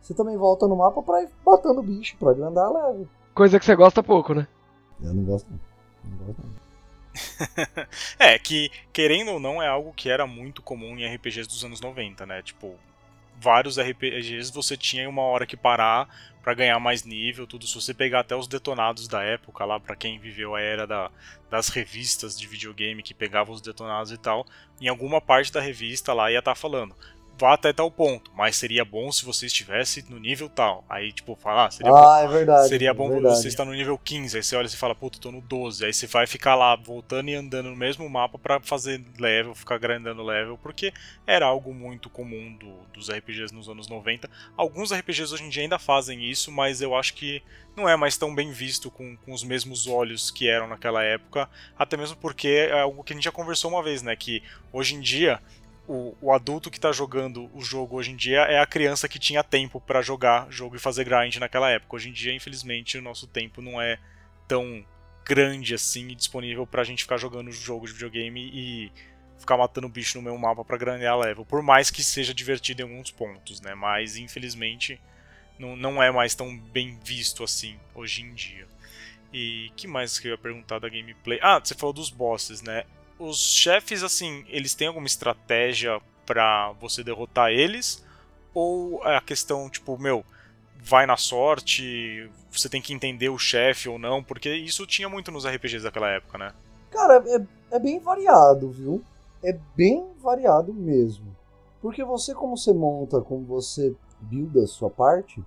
[0.00, 3.08] Você também volta no mapa pra ir matando bicho, pra agrandar a level.
[3.34, 4.46] Coisa que você gosta pouco, né?
[5.02, 5.60] Eu não gosto não.
[6.10, 6.63] Não gosto não.
[8.18, 11.80] é, que querendo ou não é algo que era muito comum em RPGs dos anos
[11.80, 12.42] 90, né?
[12.42, 12.78] Tipo,
[13.40, 16.08] vários RPGs você tinha uma hora que parar
[16.42, 17.66] para ganhar mais nível, tudo.
[17.66, 21.10] Se você pegar até os detonados da época lá, para quem viveu a era da,
[21.50, 24.46] das revistas de videogame que pegavam os detonados e tal,
[24.80, 26.94] em alguma parte da revista lá ia estar tá falando
[27.38, 30.84] vá até tal ponto, mas seria bom se você estivesse no nível tal.
[30.88, 32.68] Aí, tipo, falar, ah, seria ah, bom, é verdade.
[32.68, 33.36] Seria é bom verdade.
[33.36, 35.84] você estar no nível 15, aí você olha e fala, puta, tô no 12.
[35.84, 39.78] Aí você vai ficar lá voltando e andando no mesmo mapa para fazer level, ficar
[39.78, 40.92] grandando level, porque
[41.26, 44.30] era algo muito comum do, dos RPGs nos anos 90.
[44.56, 47.42] Alguns RPGs hoje em dia ainda fazem isso, mas eu acho que
[47.76, 51.48] não é mais tão bem visto com, com os mesmos olhos que eram naquela época,
[51.76, 54.42] até mesmo porque é algo que a gente já conversou uma vez, né, que
[54.72, 55.40] hoje em dia
[55.86, 59.18] o, o, adulto que está jogando o jogo hoje em dia é a criança que
[59.18, 61.96] tinha tempo para jogar jogo e fazer grind naquela época.
[61.96, 63.98] Hoje em dia, infelizmente, o nosso tempo não é
[64.48, 64.84] tão
[65.24, 68.92] grande assim e disponível para a gente ficar jogando jogos de videogame e
[69.38, 71.44] ficar matando bicho no meu mapa para grandear level.
[71.44, 73.74] Por mais que seja divertido em alguns pontos, né?
[73.74, 75.00] Mas infelizmente
[75.58, 78.66] não, não é mais tão bem visto assim hoje em dia.
[79.32, 81.38] E que mais que eu ia perguntar da gameplay?
[81.42, 82.84] Ah, você falou dos bosses, né?
[83.18, 88.04] Os chefes, assim, eles têm alguma estratégia para você derrotar eles?
[88.52, 90.24] Ou é a questão, tipo, meu,
[90.80, 94.22] vai na sorte, você tem que entender o chefe ou não?
[94.22, 96.52] Porque isso tinha muito nos RPGs daquela época, né?
[96.90, 99.02] Cara, é, é bem variado, viu?
[99.42, 101.34] É bem variado mesmo.
[101.80, 105.42] Porque você, como você monta, como você builda a sua parte,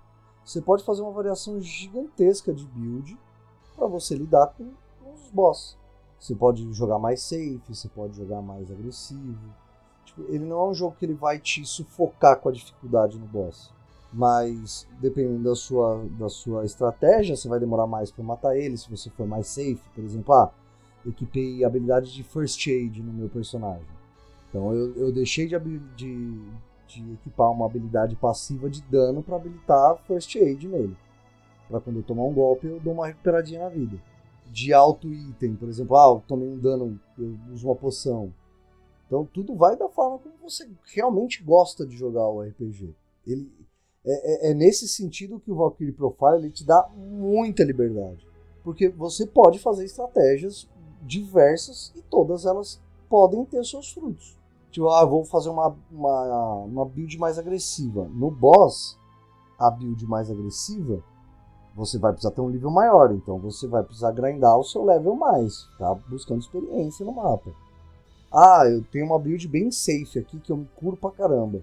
[0.45, 3.17] você pode fazer uma variação gigantesca de build
[3.75, 4.71] para você lidar com
[5.13, 5.77] os boss.
[6.19, 9.37] Você pode jogar mais safe, você pode jogar mais agressivo.
[10.05, 13.25] Tipo, ele não é um jogo que ele vai te sufocar com a dificuldade no
[13.27, 13.71] boss.
[14.11, 18.77] Mas dependendo da sua, da sua estratégia, você vai demorar mais para matar ele.
[18.77, 20.51] Se você for mais safe, por exemplo, ah,
[21.05, 23.85] equipei habilidade de first aid no meu personagem.
[24.49, 25.59] Então eu, eu deixei de,
[25.95, 26.41] de,
[26.87, 30.97] de equipar uma habilidade passiva de dano para habilitar first aid nele.
[31.69, 34.01] Para quando eu tomar um golpe, eu dou uma recuperadinha na vida
[34.51, 35.55] de alto item.
[35.55, 38.33] Por exemplo, ah, eu tomei um dano, eu uso uma poção.
[39.05, 42.93] Então tudo vai da forma como você realmente gosta de jogar o RPG.
[43.25, 43.51] Ele,
[44.05, 48.25] é, é, é nesse sentido que o Valkyrie Profile ele te dá muita liberdade.
[48.63, 50.67] Porque você pode fazer estratégias
[51.01, 54.37] diversas e todas elas podem ter seus frutos.
[54.71, 58.09] Tipo, ah, vou fazer uma, uma, uma build mais agressiva.
[58.13, 58.97] No boss,
[59.57, 61.01] a build mais agressiva
[61.77, 65.15] você vai precisar ter um nível maior, então você vai precisar grindar o seu level
[65.15, 65.93] mais, tá?
[65.93, 67.51] Buscando experiência no mapa.
[68.33, 71.61] Ah, eu tenho uma build bem safe aqui que eu me curo pra caramba.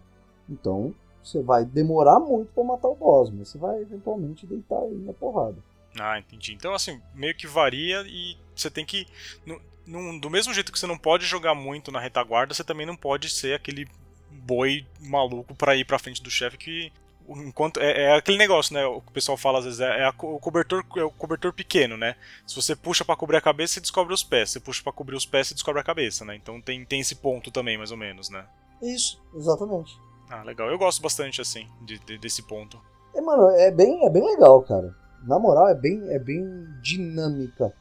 [0.49, 5.05] Então, você vai demorar muito para matar o boss, mas você vai eventualmente deitar ele
[5.05, 5.57] na porrada.
[5.99, 6.55] Ah, entendi.
[6.55, 9.07] Então, assim, meio que varia e você tem que.
[9.45, 12.87] No, no, do mesmo jeito que você não pode jogar muito na retaguarda, você também
[12.87, 13.89] não pode ser aquele
[14.31, 16.93] boi maluco para ir pra frente do chefe que
[17.29, 18.85] enquanto é, é, aquele negócio, né?
[18.87, 21.53] O que o pessoal fala às vezes é, é a, o cobertor é o cobertor
[21.53, 22.17] pequeno, né?
[22.47, 24.51] Se você puxa para cobrir a cabeça, você descobre os pés.
[24.51, 26.37] Se você puxa para cobrir os pés, você descobre a cabeça, né?
[26.37, 28.45] Então tem, tem esse ponto também, mais ou menos, né?
[28.83, 29.99] Isso, exatamente.
[30.29, 30.69] Ah, legal.
[30.69, 32.81] Eu gosto bastante assim de, de, desse ponto.
[33.15, 34.95] É, mano, é bem, é bem legal, cara.
[35.23, 36.45] Na moral, é bem, é bem
[36.83, 37.73] dinâmica.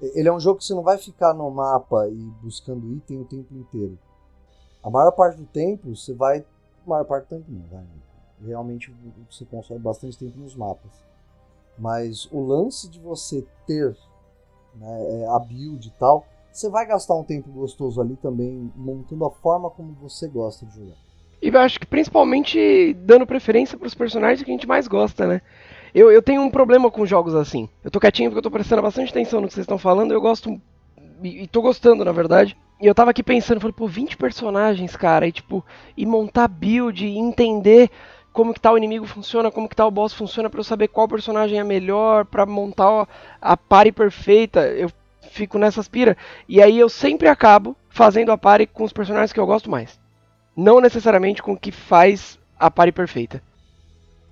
[0.00, 3.24] Ele é um jogo que você não vai ficar no mapa e buscando item o
[3.24, 3.98] tempo inteiro.
[4.82, 6.44] A maior parte do tempo, você vai.
[6.86, 7.84] A maior parte do tempo não, vai
[8.44, 8.94] realmente
[9.30, 10.90] você consome bastante tempo nos mapas.
[11.78, 13.96] Mas o lance de você ter
[14.74, 19.24] né, é, a build e tal, você vai gastar um tempo gostoso ali também, montando
[19.26, 20.96] a forma como você gosta de jogar.
[21.40, 25.26] E eu acho que principalmente dando preferência para os personagens que a gente mais gosta,
[25.26, 25.42] né?
[25.94, 27.68] Eu, eu tenho um problema com jogos assim.
[27.84, 30.20] Eu tô quietinho porque eu tô prestando bastante atenção no que vocês estão falando, eu
[30.20, 30.60] gosto.
[31.22, 32.56] E, e tô gostando, na verdade.
[32.80, 35.64] E eu tava aqui pensando, falei, pô, 20 personagens, cara, e tipo,
[35.96, 37.90] e montar build, e entender
[38.36, 41.58] como que tal inimigo funciona, como que tal boss funciona para eu saber qual personagem
[41.58, 43.08] é melhor para montar
[43.40, 44.60] a pare perfeita.
[44.60, 44.92] Eu
[45.30, 46.14] fico nessa aspira
[46.46, 49.98] e aí eu sempre acabo fazendo a pare com os personagens que eu gosto mais.
[50.54, 53.42] Não necessariamente com o que faz a pare perfeita.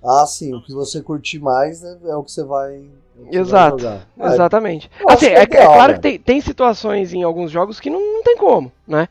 [0.05, 2.85] Ah, sim, o que você curtir mais é, é o que você vai.
[3.31, 4.91] Que Exato, vai ah, exatamente.
[5.09, 8.23] Assim, é, é, é, claro que tem, tem situações em alguns jogos que não, não
[8.23, 9.09] tem como, né?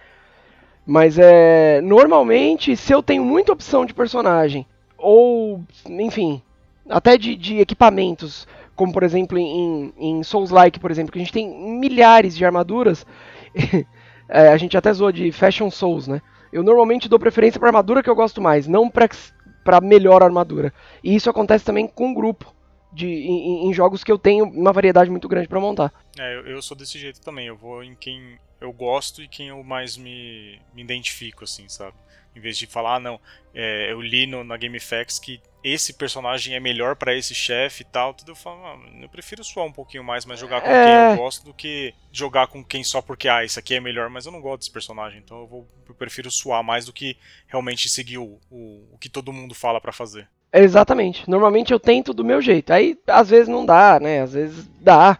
[0.85, 1.81] Mas é.
[1.81, 4.67] Normalmente, se eu tenho muita opção de personagem
[5.03, 6.41] ou, enfim,
[6.89, 11.33] até de, de equipamentos, como por exemplo em, em Souls-like, por exemplo, que a gente
[11.33, 13.05] tem milhares de armaduras,
[14.29, 16.21] é, a gente até zoa de Fashion Souls, né?
[16.51, 20.71] Eu normalmente dou preferência para armadura que eu gosto mais, não para melhor armadura.
[21.03, 22.53] E isso acontece também com um grupo.
[22.91, 25.91] De, em, em, jogos que eu tenho uma variedade muito grande para montar.
[26.15, 27.47] É, eu, eu, sou desse jeito também.
[27.47, 31.95] Eu vou em quem eu gosto e quem eu mais me, me identifico, assim, sabe?
[32.35, 33.19] Em vez de falar, ah, não,
[33.53, 37.85] é, eu li no, na GameFAQs que esse personagem é melhor para esse chefe e
[37.85, 40.83] tal, tudo eu falo, ah, eu prefiro suar um pouquinho mais, mas jogar com É.
[40.83, 44.09] quem eu gosto do que jogar com quem só porque, ah, esse aqui é melhor,
[44.09, 47.15] mas eu não gosto desse personagem, então eu, vou, eu prefiro suar mais do que
[47.47, 50.27] realmente seguir o, o, o que todo mundo fala pra fazer.
[50.51, 51.27] Exatamente.
[51.29, 52.71] Normalmente eu tento do meu jeito.
[52.71, 54.21] Aí às vezes não dá, né?
[54.21, 55.17] Às vezes dá.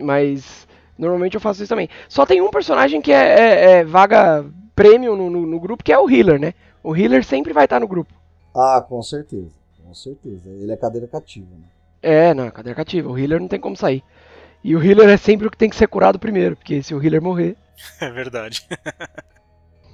[0.00, 0.66] Mas
[0.98, 1.88] normalmente eu faço isso também.
[2.08, 4.44] Só tem um personagem que é, é- é vaga
[4.76, 6.54] premium no, no- no grupo, que é o healer, né?
[6.84, 8.14] O healer sempre vai estar no grupo.
[8.54, 9.54] Ah, com certeza.
[9.76, 10.50] Com certeza.
[10.50, 11.68] Ele é cadeira cativa, né?
[12.02, 13.10] É, não, cadeira cativa.
[13.10, 14.02] O healer não tem como sair.
[14.64, 17.02] E o healer é sempre o que tem que ser curado primeiro, porque se o
[17.02, 17.56] healer morrer,
[18.00, 18.66] É verdade.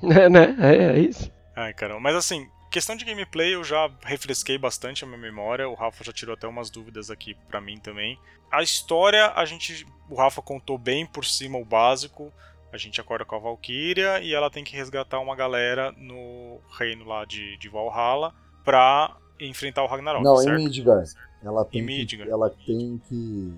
[0.02, 0.28] né?
[0.28, 0.56] né?
[0.60, 1.30] É, é isso.
[1.54, 2.00] Ai, caramba.
[2.00, 5.68] Mas assim, questão de gameplay eu já refresquei bastante a minha memória.
[5.68, 8.18] O Rafa já tirou até umas dúvidas aqui pra mim também.
[8.50, 9.86] A história, a gente.
[10.08, 12.32] O Rafa contou bem por cima o básico.
[12.72, 17.04] A gente acorda com a Valkyria e ela tem que resgatar uma galera no reino
[17.04, 18.32] lá de, de Valhalla
[18.64, 20.58] pra enfrentar o Ragnarok, Não, certo?
[20.60, 21.10] em Midgard.
[21.44, 22.30] Ela tem, Em que, Midgard.
[22.32, 23.52] ela tem que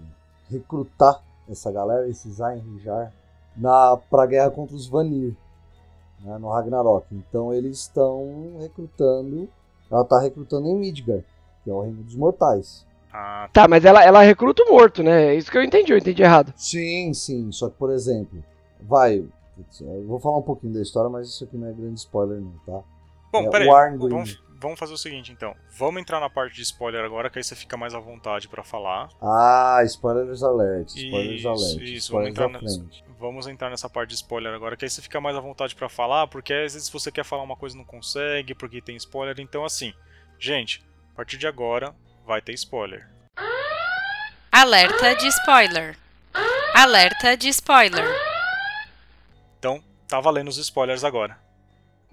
[0.50, 3.12] recrutar essa galera, esses Einherjar,
[3.56, 5.34] na pra guerra contra os Vanir,
[6.20, 7.06] né, no Ragnarok.
[7.12, 9.48] Então eles estão recrutando,
[9.90, 11.24] ela tá recrutando em Midgard,
[11.62, 12.84] que é o reino dos mortais.
[13.12, 15.26] Ah, Tá, mas ela, ela recruta o morto, né?
[15.26, 16.52] É isso que eu entendi, eu entendi errado.
[16.56, 18.42] Sim, sim, só que por exemplo,
[18.86, 19.24] vai,
[19.56, 22.40] putz, eu vou falar um pouquinho da história, mas isso aqui não é grande spoiler
[22.40, 22.86] não, tá?
[23.32, 23.68] Bom, É, peraí.
[23.68, 25.54] Vamos, vamos fazer o seguinte então.
[25.76, 28.62] Vamos entrar na parte de spoiler agora, que aí você fica mais à vontade pra
[28.62, 29.08] falar.
[29.20, 33.04] Ah, spoilers alert, spoilers Isso, alert, isso, vamos spoilers à entrar nessa-.
[33.18, 35.88] Vamos entrar nessa parte de spoiler agora, que aí você fica mais à vontade pra
[35.88, 39.34] falar, porque às vezes você quer falar uma coisa e não consegue, porque tem spoiler.
[39.40, 39.92] Então, assim,
[40.38, 41.94] gente, a partir de agora
[42.26, 43.08] vai ter spoiler.
[44.52, 45.98] Alerta de spoiler.
[46.74, 48.33] Alerta de spoiler.
[49.64, 51.38] Então, tá valendo os spoilers agora.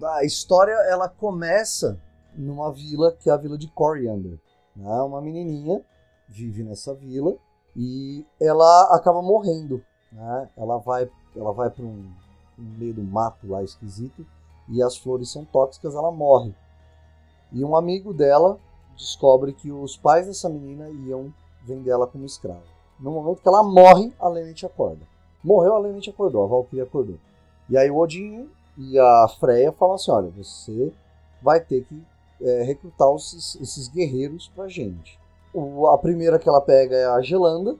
[0.02, 2.00] A história ela começa
[2.34, 4.40] numa vila que é a vila de Coriander.
[4.74, 5.02] Né?
[5.02, 5.84] Uma menininha
[6.30, 7.36] vive nessa vila
[7.76, 9.84] e ela acaba morrendo.
[10.14, 10.50] Né?
[10.56, 12.10] Ela vai, ela vai para um,
[12.58, 14.26] um meio do mato lá esquisito
[14.70, 16.56] e as flores são tóxicas, ela morre.
[17.52, 18.58] E um amigo dela
[18.96, 21.34] descobre que os pais dessa menina iam
[21.66, 22.64] vender ela como escrava.
[22.98, 25.06] No momento que ela morre, a Lennet acorda.
[25.44, 27.20] Morreu, a Lennet acordou, a Valkyrie acordou.
[27.70, 30.92] E aí o Odin e a Freya falam assim: olha, você
[31.42, 32.02] vai ter que
[32.42, 35.20] é, recrutar esses, esses guerreiros pra gente.
[35.54, 37.76] O- a primeira que ela pega é a Gelanda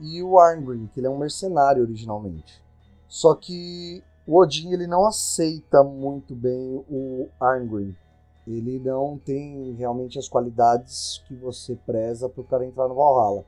[0.00, 2.62] e o Arngrim, que ele é um mercenário originalmente.
[3.08, 7.96] Só que o Odin ele não aceita muito bem o Arngrim.
[8.46, 13.44] Ele não tem realmente as qualidades que você preza para o cara entrar no Valhalla.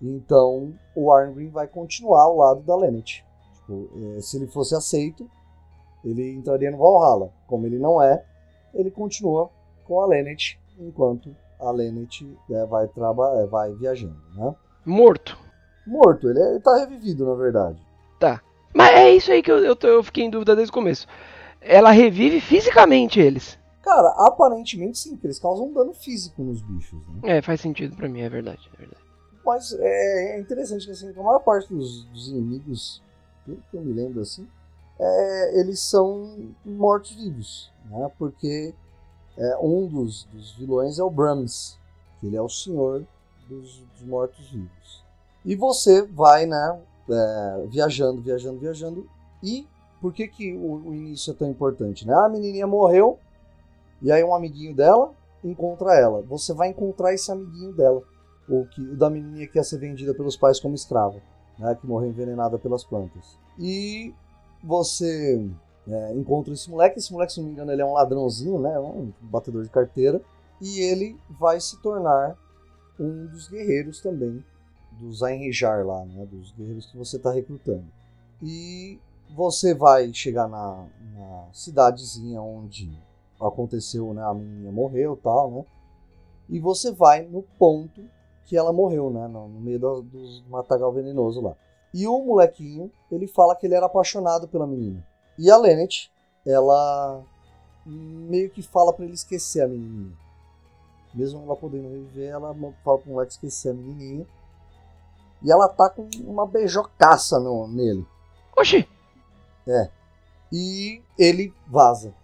[0.00, 3.24] Então o Arngrim vai continuar ao lado da Lennet.
[3.62, 5.28] Tipo, eh, se ele fosse aceito,
[6.04, 7.32] ele entraria no Valhalla.
[7.46, 8.24] Como ele não é,
[8.74, 9.50] ele continua
[9.84, 14.16] com a Lennet enquanto a Lennet eh, vai, traba- eh, vai viajando.
[14.34, 14.54] Né?
[14.84, 15.38] Morto.
[15.86, 17.80] Morto, ele, ele tá revivido na verdade.
[18.74, 21.06] Mas é isso aí que eu, eu, eu fiquei em dúvida desde o começo.
[21.60, 23.58] Ela revive fisicamente eles.
[23.82, 26.98] Cara, aparentemente sim, porque eles causam dano físico nos bichos.
[27.08, 27.36] Né?
[27.36, 28.70] É, faz sentido pra mim, é verdade.
[28.72, 29.02] É verdade.
[29.44, 33.02] Mas é, é interessante que assim, a maior parte dos, dos inimigos,
[33.44, 34.46] pelo que eu me lembro assim,
[34.98, 38.10] é, eles são mortos-vivos, né?
[38.18, 38.74] Porque
[39.36, 41.78] é, um dos, dos vilões é o Brahms,
[42.20, 43.04] que ele é o senhor
[43.48, 45.04] dos, dos mortos-vivos.
[45.44, 46.80] E você vai, né,
[47.10, 49.08] é, viajando, viajando, viajando.
[49.42, 49.66] E
[50.00, 52.06] por que, que o, o início é tão importante?
[52.06, 52.14] Né?
[52.14, 53.18] A menininha morreu,
[54.00, 55.12] e aí um amiguinho dela
[55.42, 56.22] encontra ela.
[56.22, 58.02] Você vai encontrar esse amiguinho dela
[58.48, 61.20] o que da menininha que ia ser vendida pelos pais como escrava,
[61.62, 63.38] né, que morreu envenenada pelas plantas.
[63.58, 64.12] E
[64.62, 65.48] você
[65.88, 68.78] é, encontra esse moleque, esse moleque, se não me engano, ele é um ladrãozinho, né,
[68.78, 70.20] um batedor de carteira,
[70.60, 72.36] e ele vai se tornar
[72.98, 74.44] um dos guerreiros também
[74.98, 77.84] dos Ainrejar lá, né, dos guerreiros que você está recrutando.
[78.42, 78.98] E
[79.34, 82.90] você vai chegar na, na cidadezinha onde
[83.40, 85.64] aconteceu, né, a menininha morreu, tal, né?
[86.48, 88.02] E você vai no ponto
[88.44, 89.26] que ela morreu, né?
[89.28, 91.54] No, meio do, do matagal venenoso lá.
[91.94, 95.06] E o molequinho, ele fala que ele era apaixonado pela menina.
[95.38, 96.10] E a Lennet,
[96.46, 97.22] ela
[97.84, 100.16] meio que fala pra ele esquecer a menininha.
[101.14, 104.26] Mesmo ela podendo reviver, ela fala pro moleque esquecer a menininha.
[105.42, 108.06] E ela tá com uma beijocaça no, nele.
[108.56, 108.88] Oxi!
[110.50, 112.14] E ele vaza.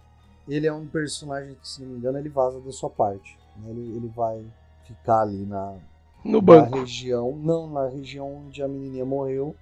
[0.47, 3.37] Ele é um personagem que, se não me engano, ele vaza da sua parte.
[3.57, 3.69] né?
[3.69, 4.43] Ele, ele vai
[4.83, 5.75] ficar ali na,
[6.23, 6.79] No na banco.
[6.79, 9.55] região, não, na região onde a menininha morreu,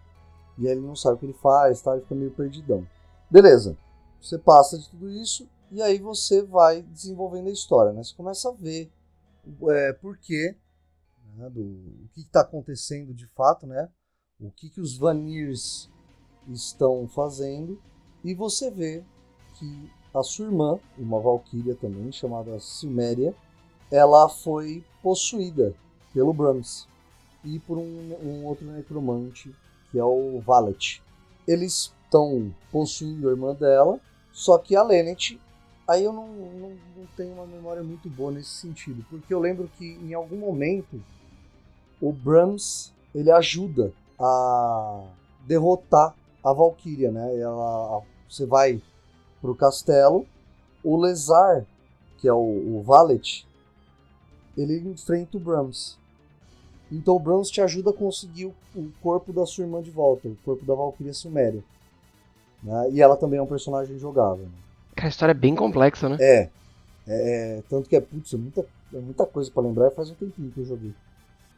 [0.58, 1.93] e ele não sabe o que ele faz, tá?
[1.93, 2.88] ele fica meio perdidão.
[3.30, 3.78] Beleza,
[4.22, 8.03] você passa de tudo isso, e aí você vai desenvolvendo a história, né?
[8.03, 8.89] Você começa a ver
[9.70, 10.55] é, por quê,
[11.36, 13.89] né, do, o que está acontecendo de fato, né?
[14.39, 15.89] O que, que os Vanirs
[16.47, 17.80] estão fazendo.
[18.24, 19.03] E você vê
[19.55, 23.36] que a sua irmã, uma valquíria também, chamada Silméria,
[23.91, 25.76] ela foi possuída
[26.18, 26.88] pelo Brahms
[27.45, 29.53] e por um, um outro necromante,
[29.91, 30.99] que é o Valet.
[31.47, 33.99] Eles estão possuindo a irmã dela,
[34.34, 35.39] só que a Lennet,
[35.88, 39.70] aí eu não, não, não tenho uma memória muito boa nesse sentido, porque eu lembro
[39.78, 40.99] que em algum momento
[42.01, 45.03] o Brahms ele ajuda a
[45.45, 47.39] derrotar a Valkyria, né?
[47.39, 48.82] Ela, você vai
[49.39, 50.26] pro castelo,
[50.84, 51.63] o Lesar,
[52.18, 53.45] que é o, o Valet,
[54.57, 55.95] ele enfrenta o Brahms.
[56.91, 58.53] Então o Brahms te ajuda a conseguir o,
[59.01, 61.63] corpo da sua irmã de volta, o corpo da Valkyria Suméria.
[62.63, 62.91] Né?
[62.91, 64.45] E ela também é um personagem jogável.
[64.45, 64.51] Né?
[64.95, 66.17] Cara, a história é bem complexa, né?
[66.19, 66.49] É.
[67.07, 70.09] é, é tanto que é, putz, é muita, é muita coisa para lembrar e faz
[70.09, 70.93] um tempinho que eu joguei.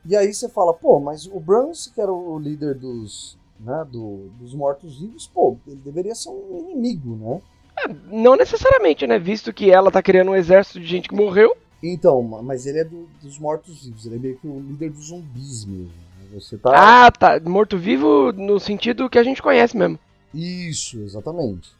[0.05, 4.29] E aí você fala, pô, mas o Brahms, que era o líder dos, né, do,
[4.39, 7.41] dos mortos-vivos, pô, ele deveria ser um inimigo, né?
[7.77, 9.19] É, não necessariamente, né?
[9.19, 11.55] Visto que ela tá criando um exército de gente que morreu.
[11.81, 15.65] Então, mas ele é do, dos mortos-vivos, ele é meio que o líder dos zumbis
[15.65, 15.93] mesmo.
[16.19, 16.27] Né?
[16.33, 17.05] Você tá...
[17.05, 17.39] Ah, tá.
[17.39, 19.97] Morto-vivo no sentido que a gente conhece mesmo.
[20.33, 21.71] Isso, exatamente.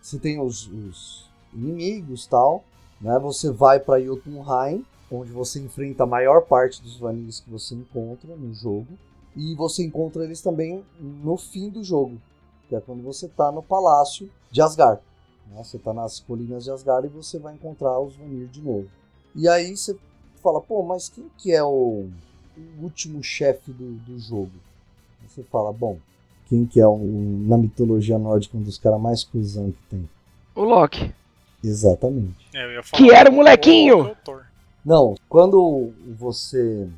[0.00, 2.64] Você tem os, os inimigos tal,
[3.00, 3.18] né?
[3.18, 8.34] Você vai para Jotunheim, onde você enfrenta a maior parte dos Vanills que você encontra
[8.36, 8.86] no jogo.
[9.36, 12.20] E você encontra eles também no fim do jogo,
[12.68, 15.00] que é quando você está no palácio de Asgard.
[15.46, 15.62] Né?
[15.62, 18.88] Você está nas colinas de Asgard e você vai encontrar os Vanir de novo.
[19.38, 19.96] E aí você
[20.42, 22.08] fala, pô, mas quem que é o,
[22.56, 24.50] o último chefe do, do jogo?
[25.28, 25.96] Você fala, bom,
[26.48, 30.08] quem que é um, na mitologia nórdica um dos caras mais cuzão que tem?
[30.56, 31.14] O Loki.
[31.62, 32.48] Exatamente.
[32.52, 34.16] É, que era o molequinho!
[34.84, 36.88] Não, quando você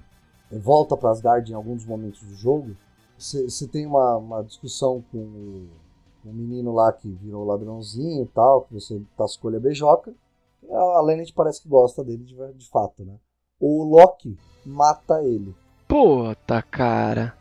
[0.51, 2.75] volta para Asgard em alguns momentos do jogo,
[3.19, 5.69] você tem uma, uma discussão com o,
[6.25, 10.15] o, menino lá que virou ladrãozinho e tal, que você tá escolha beijoca.
[10.69, 13.17] A Lennet parece que gosta dele de, de fato, né?
[13.59, 15.55] O Loki mata ele.
[15.89, 17.35] Puta, cara.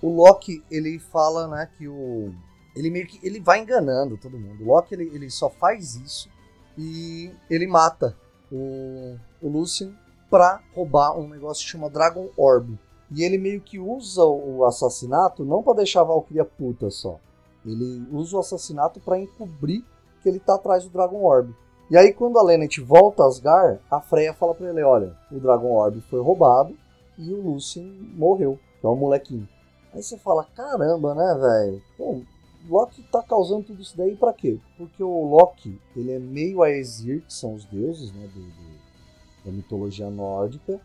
[0.00, 2.32] O Loki, ele fala, né, que o...
[2.74, 3.24] Ele meio que...
[3.24, 4.62] Ele vai enganando todo mundo.
[4.62, 6.28] O Loki, ele, ele só faz isso
[6.76, 8.16] e ele mata
[8.50, 9.92] o, o Lucian
[10.30, 12.78] pra roubar um negócio que chama Dragon Orb.
[13.10, 17.20] E ele meio que usa o assassinato não para deixar a Valkyria puta só.
[17.64, 19.84] Ele usa o assassinato para encobrir
[20.22, 21.54] que ele tá atrás do Dragon Orb.
[21.92, 25.38] E aí quando a Lennet volta a Asgard, a Freya fala para ele, olha, o
[25.38, 26.74] Dragon Orb foi roubado
[27.18, 27.84] e o Lucian
[28.14, 29.46] morreu, que é um molequinho.
[29.92, 31.82] Aí você fala, caramba, né, velho?
[31.98, 32.22] Bom,
[32.66, 34.56] Loki tá causando tudo isso daí para quê?
[34.78, 39.52] Porque o Loki, ele é meio Aesir, que são os deuses, né, do, do, da
[39.52, 40.80] mitologia nórdica,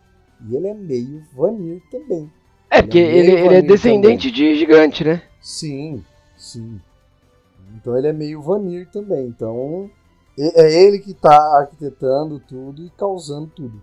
[0.46, 2.30] e ele é meio Vanir também.
[2.68, 4.52] É, porque ele, é ele, ele é descendente também.
[4.52, 5.22] de gigante, né?
[5.40, 6.04] Sim,
[6.36, 6.78] sim.
[7.76, 9.26] Então ele é meio Vanir também.
[9.26, 9.90] Então
[10.38, 13.82] é ele que tá arquitetando tudo e causando tudo.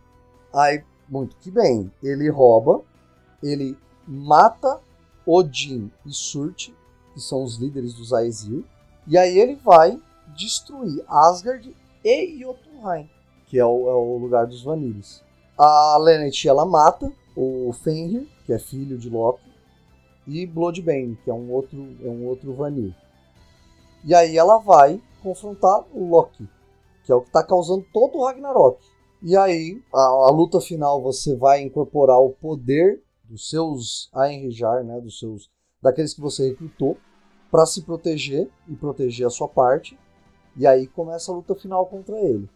[0.54, 2.82] Aí, muito que bem, ele rouba,
[3.44, 3.78] ele
[4.08, 4.80] mata
[5.26, 6.70] Odin e Surt,
[7.14, 8.64] que são os líderes dos Aesir,
[9.08, 10.00] e aí ele vai
[10.36, 13.10] destruir Asgard e Jotunheim,
[13.48, 15.24] que é o, é o lugar dos Vanires.
[15.58, 19.46] A Lennet ela mata o Fenrir, que é filho de Loki,
[20.28, 22.96] e Bloodbane, que é um outro é um outro Vanir.
[24.04, 26.48] E aí ela vai confrontar o Loki,
[27.04, 28.80] que é o que está causando todo o Ragnarok.
[29.24, 35.02] E aí, a, a, luta final, você vai incorporar o poder dos seus Ainrijar, né,
[35.02, 35.50] dos seus
[35.82, 36.96] daqueles que você recrutou,
[37.50, 39.98] para se proteger e proteger a sua parte.
[40.56, 42.48] E aí começa a luta final contra ele.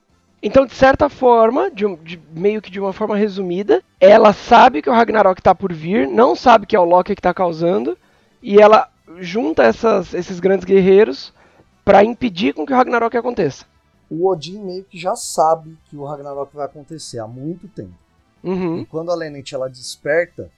[0.42, 4.90] Então, de certa forma, de, de, meio que de uma forma resumida, ela sabe que
[4.90, 7.98] o Ragnarok está por vir, não sabe que é o Loki que está causando,
[8.42, 11.34] e ela junta essas, esses grandes guerreiros
[11.90, 13.66] para impedir com que o Ragnarok aconteça.
[14.12, 17.96] O Odin meio que já sabe que o Ragnarok vai acontecer há muito tempo.
[18.44, 18.78] Uhum.
[18.78, 20.52] E quando a Lennet ela desperta,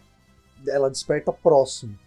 [0.68, 1.98] ela desperta próximo.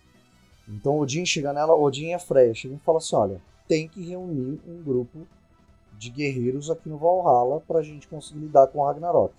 [0.68, 4.06] Então Odin chega nela, Odin e a Freya chegam e falam assim: olha, tem que
[4.06, 5.26] reunir um grupo
[5.98, 9.32] de guerreiros aqui no Valhalla pra gente conseguir lidar com o Ragnarok.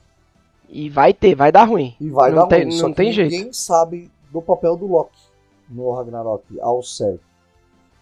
[0.67, 1.95] E vai ter, vai dar ruim.
[2.01, 2.81] E vai não dar tem, ruim.
[2.81, 3.31] Não tem jeito.
[3.31, 5.21] Ninguém sabe do papel do Loki
[5.69, 7.34] no Ragnarok ao certo.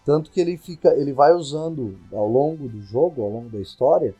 [0.04, 4.14] Tanto que ele fica, ele vai usando ao longo do jogo, ao longo da história,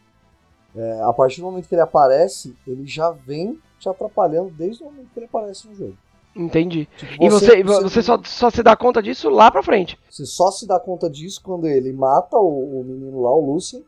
[0.75, 4.87] é, a partir do momento que ele aparece, ele já vem te atrapalhando desde o
[4.87, 5.97] momento que ele aparece no jogo.
[6.35, 6.89] Entendi.
[6.97, 9.97] Tipo, e você, você, você só, só, se dá conta disso lá pra frente.
[10.11, 13.85] Você só se dá conta disso quando ele mata o, o menino lá, o Lucien,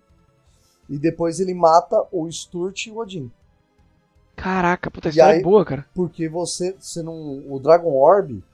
[0.88, 3.32] e depois ele mata o Sturt e o Odin.
[4.36, 5.86] Caraca, puta, aí- é boa, cara.
[5.94, 7.42] Porque você, você não.
[7.49, 8.44] O Dragon Orb,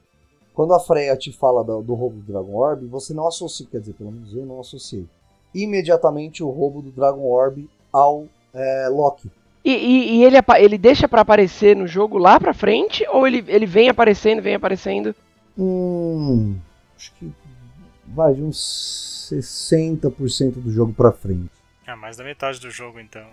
[0.55, 3.80] quando a Freya te fala do, do roubo do Dragon Orb, você não associa, quer
[3.80, 5.07] dizer, pelo menos eu não associei,
[5.55, 9.30] imediatamente o roubo do Dragon Orb ao é, Loki.
[9.64, 13.07] E, e- e ele, ele deixa pra aparecer no jogo lá pra frente?
[13.09, 15.14] Ou ele, ele vem aparecendo, vem aparecendo?
[15.57, 16.57] Hum.
[16.96, 17.32] Acho que
[18.07, 21.50] vai de uns 60% do jogo pra frente.
[21.86, 23.26] É mais da metade do jogo, então.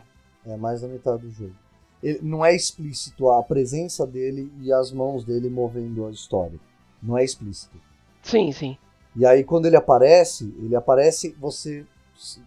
[0.45, 1.53] É mais da metade do jogo.
[2.01, 6.59] Ele, não é explícito a presença dele e as mãos dele movendo a história.
[7.01, 7.77] Não é explícito.
[8.21, 8.77] Sim, sim.
[9.15, 11.85] E aí quando ele aparece, ele aparece, você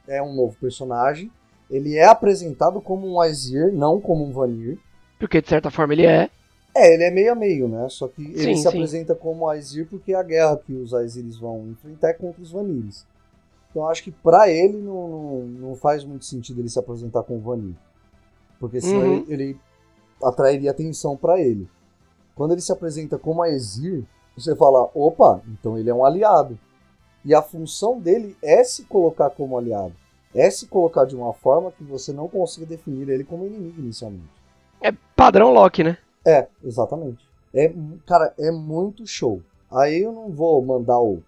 [0.07, 1.31] é um novo personagem.
[1.71, 4.79] Ele é apresentado como um Aesir, não como um Vanir.
[5.19, 6.29] Porque de certa forma ele é.
[6.75, 7.87] É, ele é meio a meio, né?
[7.89, 8.69] Só que ele Sim, se sim.
[8.69, 13.07] apresenta como Aesir porque a guerra que os Aesirs vão enfrentar é contra os Vanires.
[13.71, 15.39] Então acho que pra ele não, não,
[15.69, 17.75] não faz muito sentido ele se apresentar como Vanir.
[18.61, 19.25] Porque senão Uhum.
[19.29, 19.57] ele, ele
[20.23, 21.67] atrairia atenção pra ele.
[22.35, 24.05] Quando ele se apresenta como Aesir,
[24.41, 26.59] você fala, opa, então ele é um aliado.
[27.25, 29.95] E a função dele é se colocar como aliado.
[30.35, 34.25] É se colocar de uma forma que você não consiga definir ele como inimigo inicialmente.
[34.81, 35.99] É padrão Loki, né?
[36.25, 37.25] É, exatamente.
[37.55, 37.73] É,
[38.07, 39.43] cara, é muito show.
[39.71, 41.23] Aí eu não vou mandar o,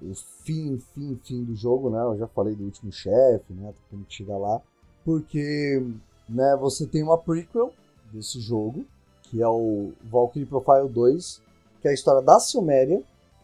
[0.00, 2.00] o fim, fim, fim do jogo, né?
[2.02, 3.72] Eu já falei do último chefe, né?
[3.90, 4.60] Como chegar lá.
[5.04, 5.82] Porque,
[6.28, 7.72] né, você tem uma prequel
[8.12, 8.84] desse jogo,
[9.22, 11.42] que é o Valkyrie Profile 2,
[11.80, 13.02] que é a história da Silméria,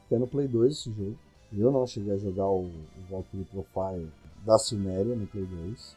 [0.08, 1.16] que é no Play 2 esse jogo.
[1.56, 4.10] Eu não cheguei a jogar o, o Valkyrie Profile
[4.44, 5.96] da Silméria no Play 2.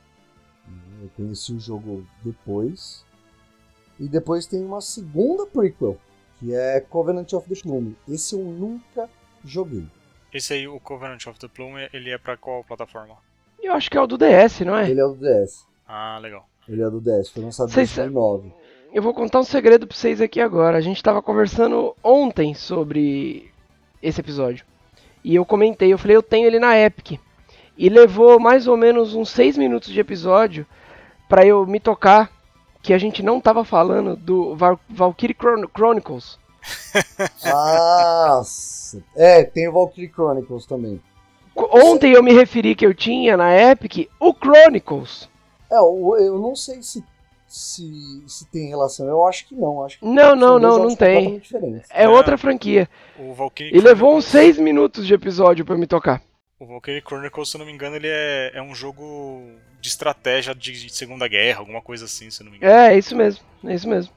[1.02, 3.04] Eu conheci o jogo depois.
[4.00, 5.98] E depois tem uma segunda prequel,
[6.40, 7.98] que é Covenant of the Plume.
[8.08, 9.10] Esse eu nunca
[9.44, 9.86] joguei.
[10.34, 13.18] Esse aí, o Covenant of the Plume, ele é pra qual plataforma?
[13.62, 14.90] Eu acho que é o do DS, não é?
[14.90, 15.66] Ele é do DS.
[15.86, 16.48] Ah, legal.
[16.68, 18.54] Ele é do DS, foi lançado em Vocês 2009.
[18.92, 20.78] Eu vou contar um segredo pra vocês aqui agora.
[20.78, 23.52] A gente tava conversando ontem sobre
[24.02, 24.66] esse episódio.
[25.24, 27.20] E eu comentei, eu falei, eu tenho ele na Epic.
[27.78, 30.66] E levou mais ou menos uns 6 minutos de episódio
[31.28, 32.32] pra eu me tocar
[32.82, 36.40] que a gente não tava falando do Val Valkyrie Chron- Chronicles.
[37.46, 39.04] Nossa!
[39.16, 41.00] É, tem o Valkyrie Chronicles também.
[41.56, 45.30] Ontem eu me referi que eu tinha na Epic o Chronicles.
[45.70, 47.04] É, eu não sei se,
[47.50, 49.08] se, se tem relação.
[49.08, 49.84] Eu acho que não.
[49.84, 51.41] Acho que Não, não, não, não tem.
[51.89, 52.08] É É.
[52.10, 52.88] outra franquia.
[53.18, 56.22] O Valkyrie E levou uns Chronicles- 6 minutos de episódio pra eu me tocar.
[56.60, 59.50] O Valkyrie Chronicles, se eu não me engano, ele é, é um jogo
[59.82, 62.72] de estratégia de, de Segunda Guerra, alguma coisa assim, se eu não me engano.
[62.74, 63.43] É, é isso mesmo.
[63.66, 64.14] É isso mesmo.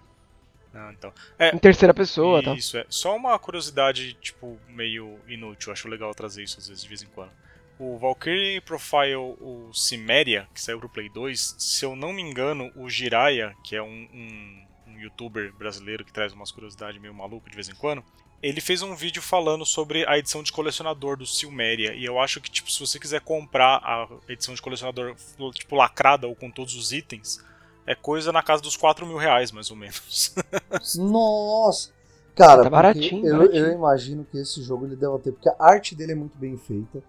[0.74, 1.12] Ah, então.
[1.38, 2.54] Em terceira pessoa, tá?
[2.54, 2.84] Isso, é.
[2.88, 5.70] Só uma curiosidade, tipo, meio inútil.
[5.72, 7.30] Acho legal trazer isso às vezes, de vez em quando.
[7.78, 12.70] O Valkyrie Profile, o Cimeria, que saiu pro Play 2, se eu não me engano,
[12.76, 17.50] o Jiraiya, que é um, um, um youtuber brasileiro que traz umas curiosidades meio malucas
[17.50, 18.04] de vez em quando,
[18.42, 21.94] ele fez um vídeo falando sobre a edição de colecionador do Silmeria.
[21.94, 25.14] E eu acho que, tipo, se você quiser comprar a edição de colecionador,
[25.52, 27.42] tipo, lacrada ou com todos os itens,
[27.86, 30.34] é coisa na casa dos 4 mil reais, mais ou menos.
[30.98, 31.90] Nossa!
[32.34, 33.66] Cara, Tá baratinho, eu, baratinho.
[33.66, 35.32] eu imagino que esse jogo ele deva ter.
[35.32, 37.02] Porque a arte dele é muito bem feita.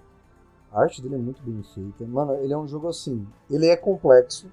[0.74, 2.06] A arte dele é muito bem feita.
[2.06, 3.28] Mano, ele é um jogo assim.
[3.50, 4.52] Ele é complexo.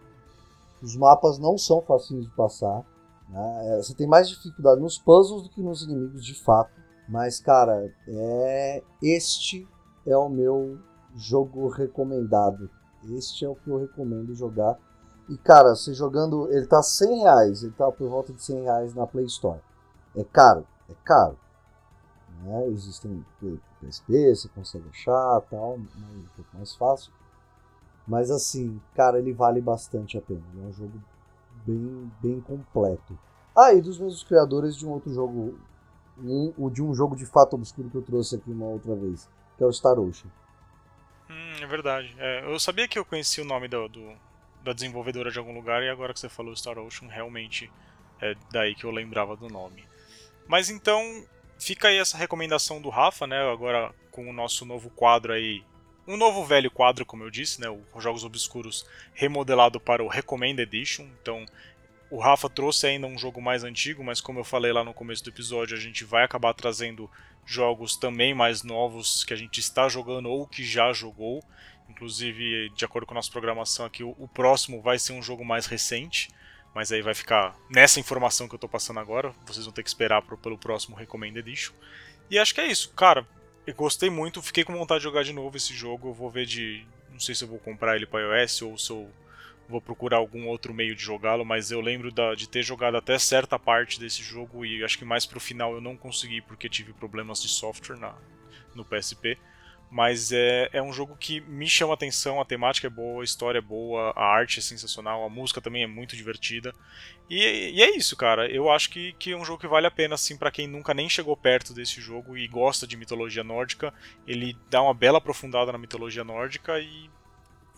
[0.83, 2.85] Os mapas não são facinhos de passar.
[3.29, 3.69] né?
[3.69, 6.71] É, Você tem mais dificuldade nos puzzles do que nos inimigos de fato.
[7.09, 8.83] Mas, cara, é.
[9.03, 9.67] Este
[10.07, 10.79] é o meu
[11.17, 12.69] jogo recomendado.
[13.17, 14.79] Este é o que eu recomendo jogar.
[15.29, 16.53] E, cara, você jogando.
[16.53, 17.63] Ele tá 100 reais.
[17.63, 19.61] Ele tá por volta de 100 reais na Play Store.
[20.15, 20.67] É caro?
[20.89, 21.39] É caro.
[22.43, 22.67] Né?
[22.69, 23.25] Existem
[23.81, 27.13] PSP, você consegue achar tal, mas um pouco mais fácil.
[28.07, 30.43] Mas assim, cara, ele vale bastante a pena.
[30.53, 31.01] Ele é um jogo
[31.67, 33.19] bem, bem completo.
[33.57, 35.59] Ah, e dos mesmos criadores de um outro jogo.
[36.19, 39.29] Um, o de um jogo de fato obscuro que eu trouxe aqui uma outra vez,
[39.57, 40.31] que é o Star Ocean.
[41.31, 42.15] Hum, é verdade.
[42.19, 44.17] É, eu sabia que eu conhecia o nome do, do-
[44.63, 47.71] da desenvolvedora de algum lugar, e agora que você falou Star Ocean, realmente
[48.21, 49.83] é daí que eu lembrava do nome.
[50.47, 51.01] Mas então,
[51.61, 53.39] fica aí essa recomendação do Rafa, né?
[53.53, 55.63] Agora com o nosso novo quadro aí.
[56.09, 57.69] Um novo velho quadro, como eu disse, né?
[57.69, 61.07] O Jogos Obscuros remodelado para o Recommend Edition.
[61.23, 61.47] Então,
[62.11, 65.23] o Rafa trouxe ainda um jogo mais antigo, mas como eu falei lá no começo
[65.23, 67.09] do episódio, a gente vai acabar trazendo
[67.47, 71.45] jogos também mais novos que a gente está jogando ou que já jogou.
[71.89, 75.45] Inclusive, de acordo com a nossa programação aqui, o, o próximo vai ser um jogo
[75.45, 76.31] mais recente.
[76.75, 79.35] Mas aí vai ficar nessa informação que eu tô passando agora.
[79.47, 81.73] Vocês vão ter que esperar pro, pelo próximo Recommend Edition.
[82.31, 82.93] E acho que é isso.
[82.95, 83.27] Cara,
[83.67, 84.41] eu gostei muito.
[84.41, 86.09] Fiquei com vontade de jogar de novo esse jogo.
[86.09, 86.87] Eu vou ver de.
[87.11, 89.11] Não sei se eu vou comprar ele para iOS ou se eu
[89.69, 93.19] vou procurar algum outro meio de jogá-lo, mas eu lembro da, de ter jogado até
[93.19, 96.93] certa parte desse jogo e acho que mais pro final eu não consegui porque tive
[96.93, 98.15] problemas de software na,
[98.75, 99.39] no PSP.
[99.91, 103.59] Mas é, é um jogo que me chama atenção, a temática é boa, a história
[103.59, 106.73] é boa, a arte é sensacional, a música também é muito divertida.
[107.29, 108.49] E, e é isso, cara.
[108.49, 110.95] Eu acho que, que é um jogo que vale a pena, assim, para quem nunca
[110.95, 113.93] nem chegou perto desse jogo e gosta de mitologia nórdica.
[114.27, 117.11] Ele dá uma bela aprofundada na mitologia nórdica e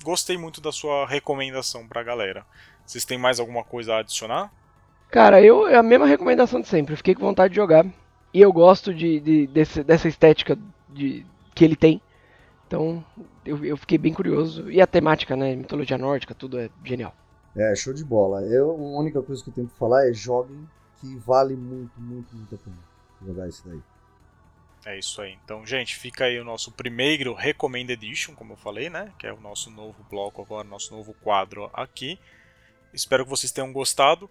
[0.03, 2.45] gostei muito da sua recomendação pra galera.
[2.85, 4.53] Vocês têm mais alguma coisa a adicionar?
[5.11, 6.97] Cara, eu é a mesma recomendação de sempre.
[6.97, 7.87] Fiquei com vontade de jogar.
[8.35, 10.59] E eu gosto de, de desse, dessa estética
[10.89, 11.25] de,
[11.55, 12.01] que ele tem.
[12.67, 13.05] Então,
[13.45, 14.71] eu, eu fiquei bem curioso.
[14.71, 15.55] E a temática, né?
[15.55, 17.15] Mitologia nórdica, tudo é genial.
[17.55, 18.41] É, show de bola.
[18.43, 20.67] Eu, a única coisa que eu tenho que falar é joguem,
[21.01, 22.77] que vale muito, muito, muito a pena
[23.25, 23.81] jogar isso daí.
[24.85, 25.39] É isso aí.
[25.45, 29.13] Então, gente, fica aí o nosso primeiro Recommended Edition, como eu falei, né?
[29.19, 32.19] Que é o nosso novo bloco agora, nosso novo quadro aqui.
[32.93, 34.29] Espero que vocês tenham gostado.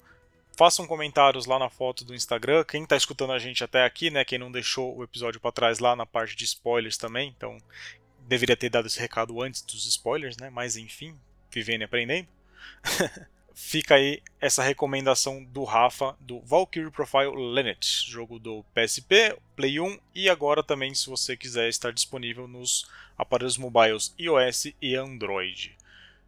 [0.57, 2.63] Façam comentários lá na foto do Instagram.
[2.63, 4.25] Quem está escutando a gente até aqui, né?
[4.25, 7.33] Quem não deixou o episódio para trás lá na parte de spoilers também.
[7.35, 7.57] Então,
[8.19, 10.49] deveria ter dado esse recado antes dos spoilers, né?
[10.49, 11.17] Mas enfim,
[11.49, 12.27] vivendo e aprendendo.
[13.53, 19.99] Fica aí essa recomendação do Rafa do Valkyrie Profile Lineage, jogo do PSP, Play 1
[20.15, 25.77] e agora também, se você quiser, estar disponível nos aparelhos mobiles iOS e Android.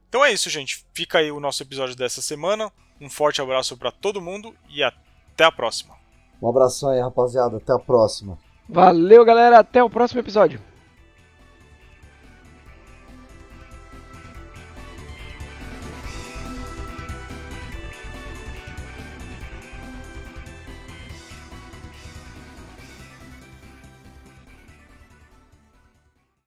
[0.09, 0.85] Então é isso, gente.
[0.93, 2.71] Fica aí o nosso episódio dessa semana.
[2.99, 5.95] Um forte abraço para todo mundo e até a próxima.
[6.41, 7.57] Um abração aí, rapaziada.
[7.57, 8.37] Até a próxima.
[8.67, 9.59] Valeu, galera.
[9.59, 10.59] Até o próximo episódio.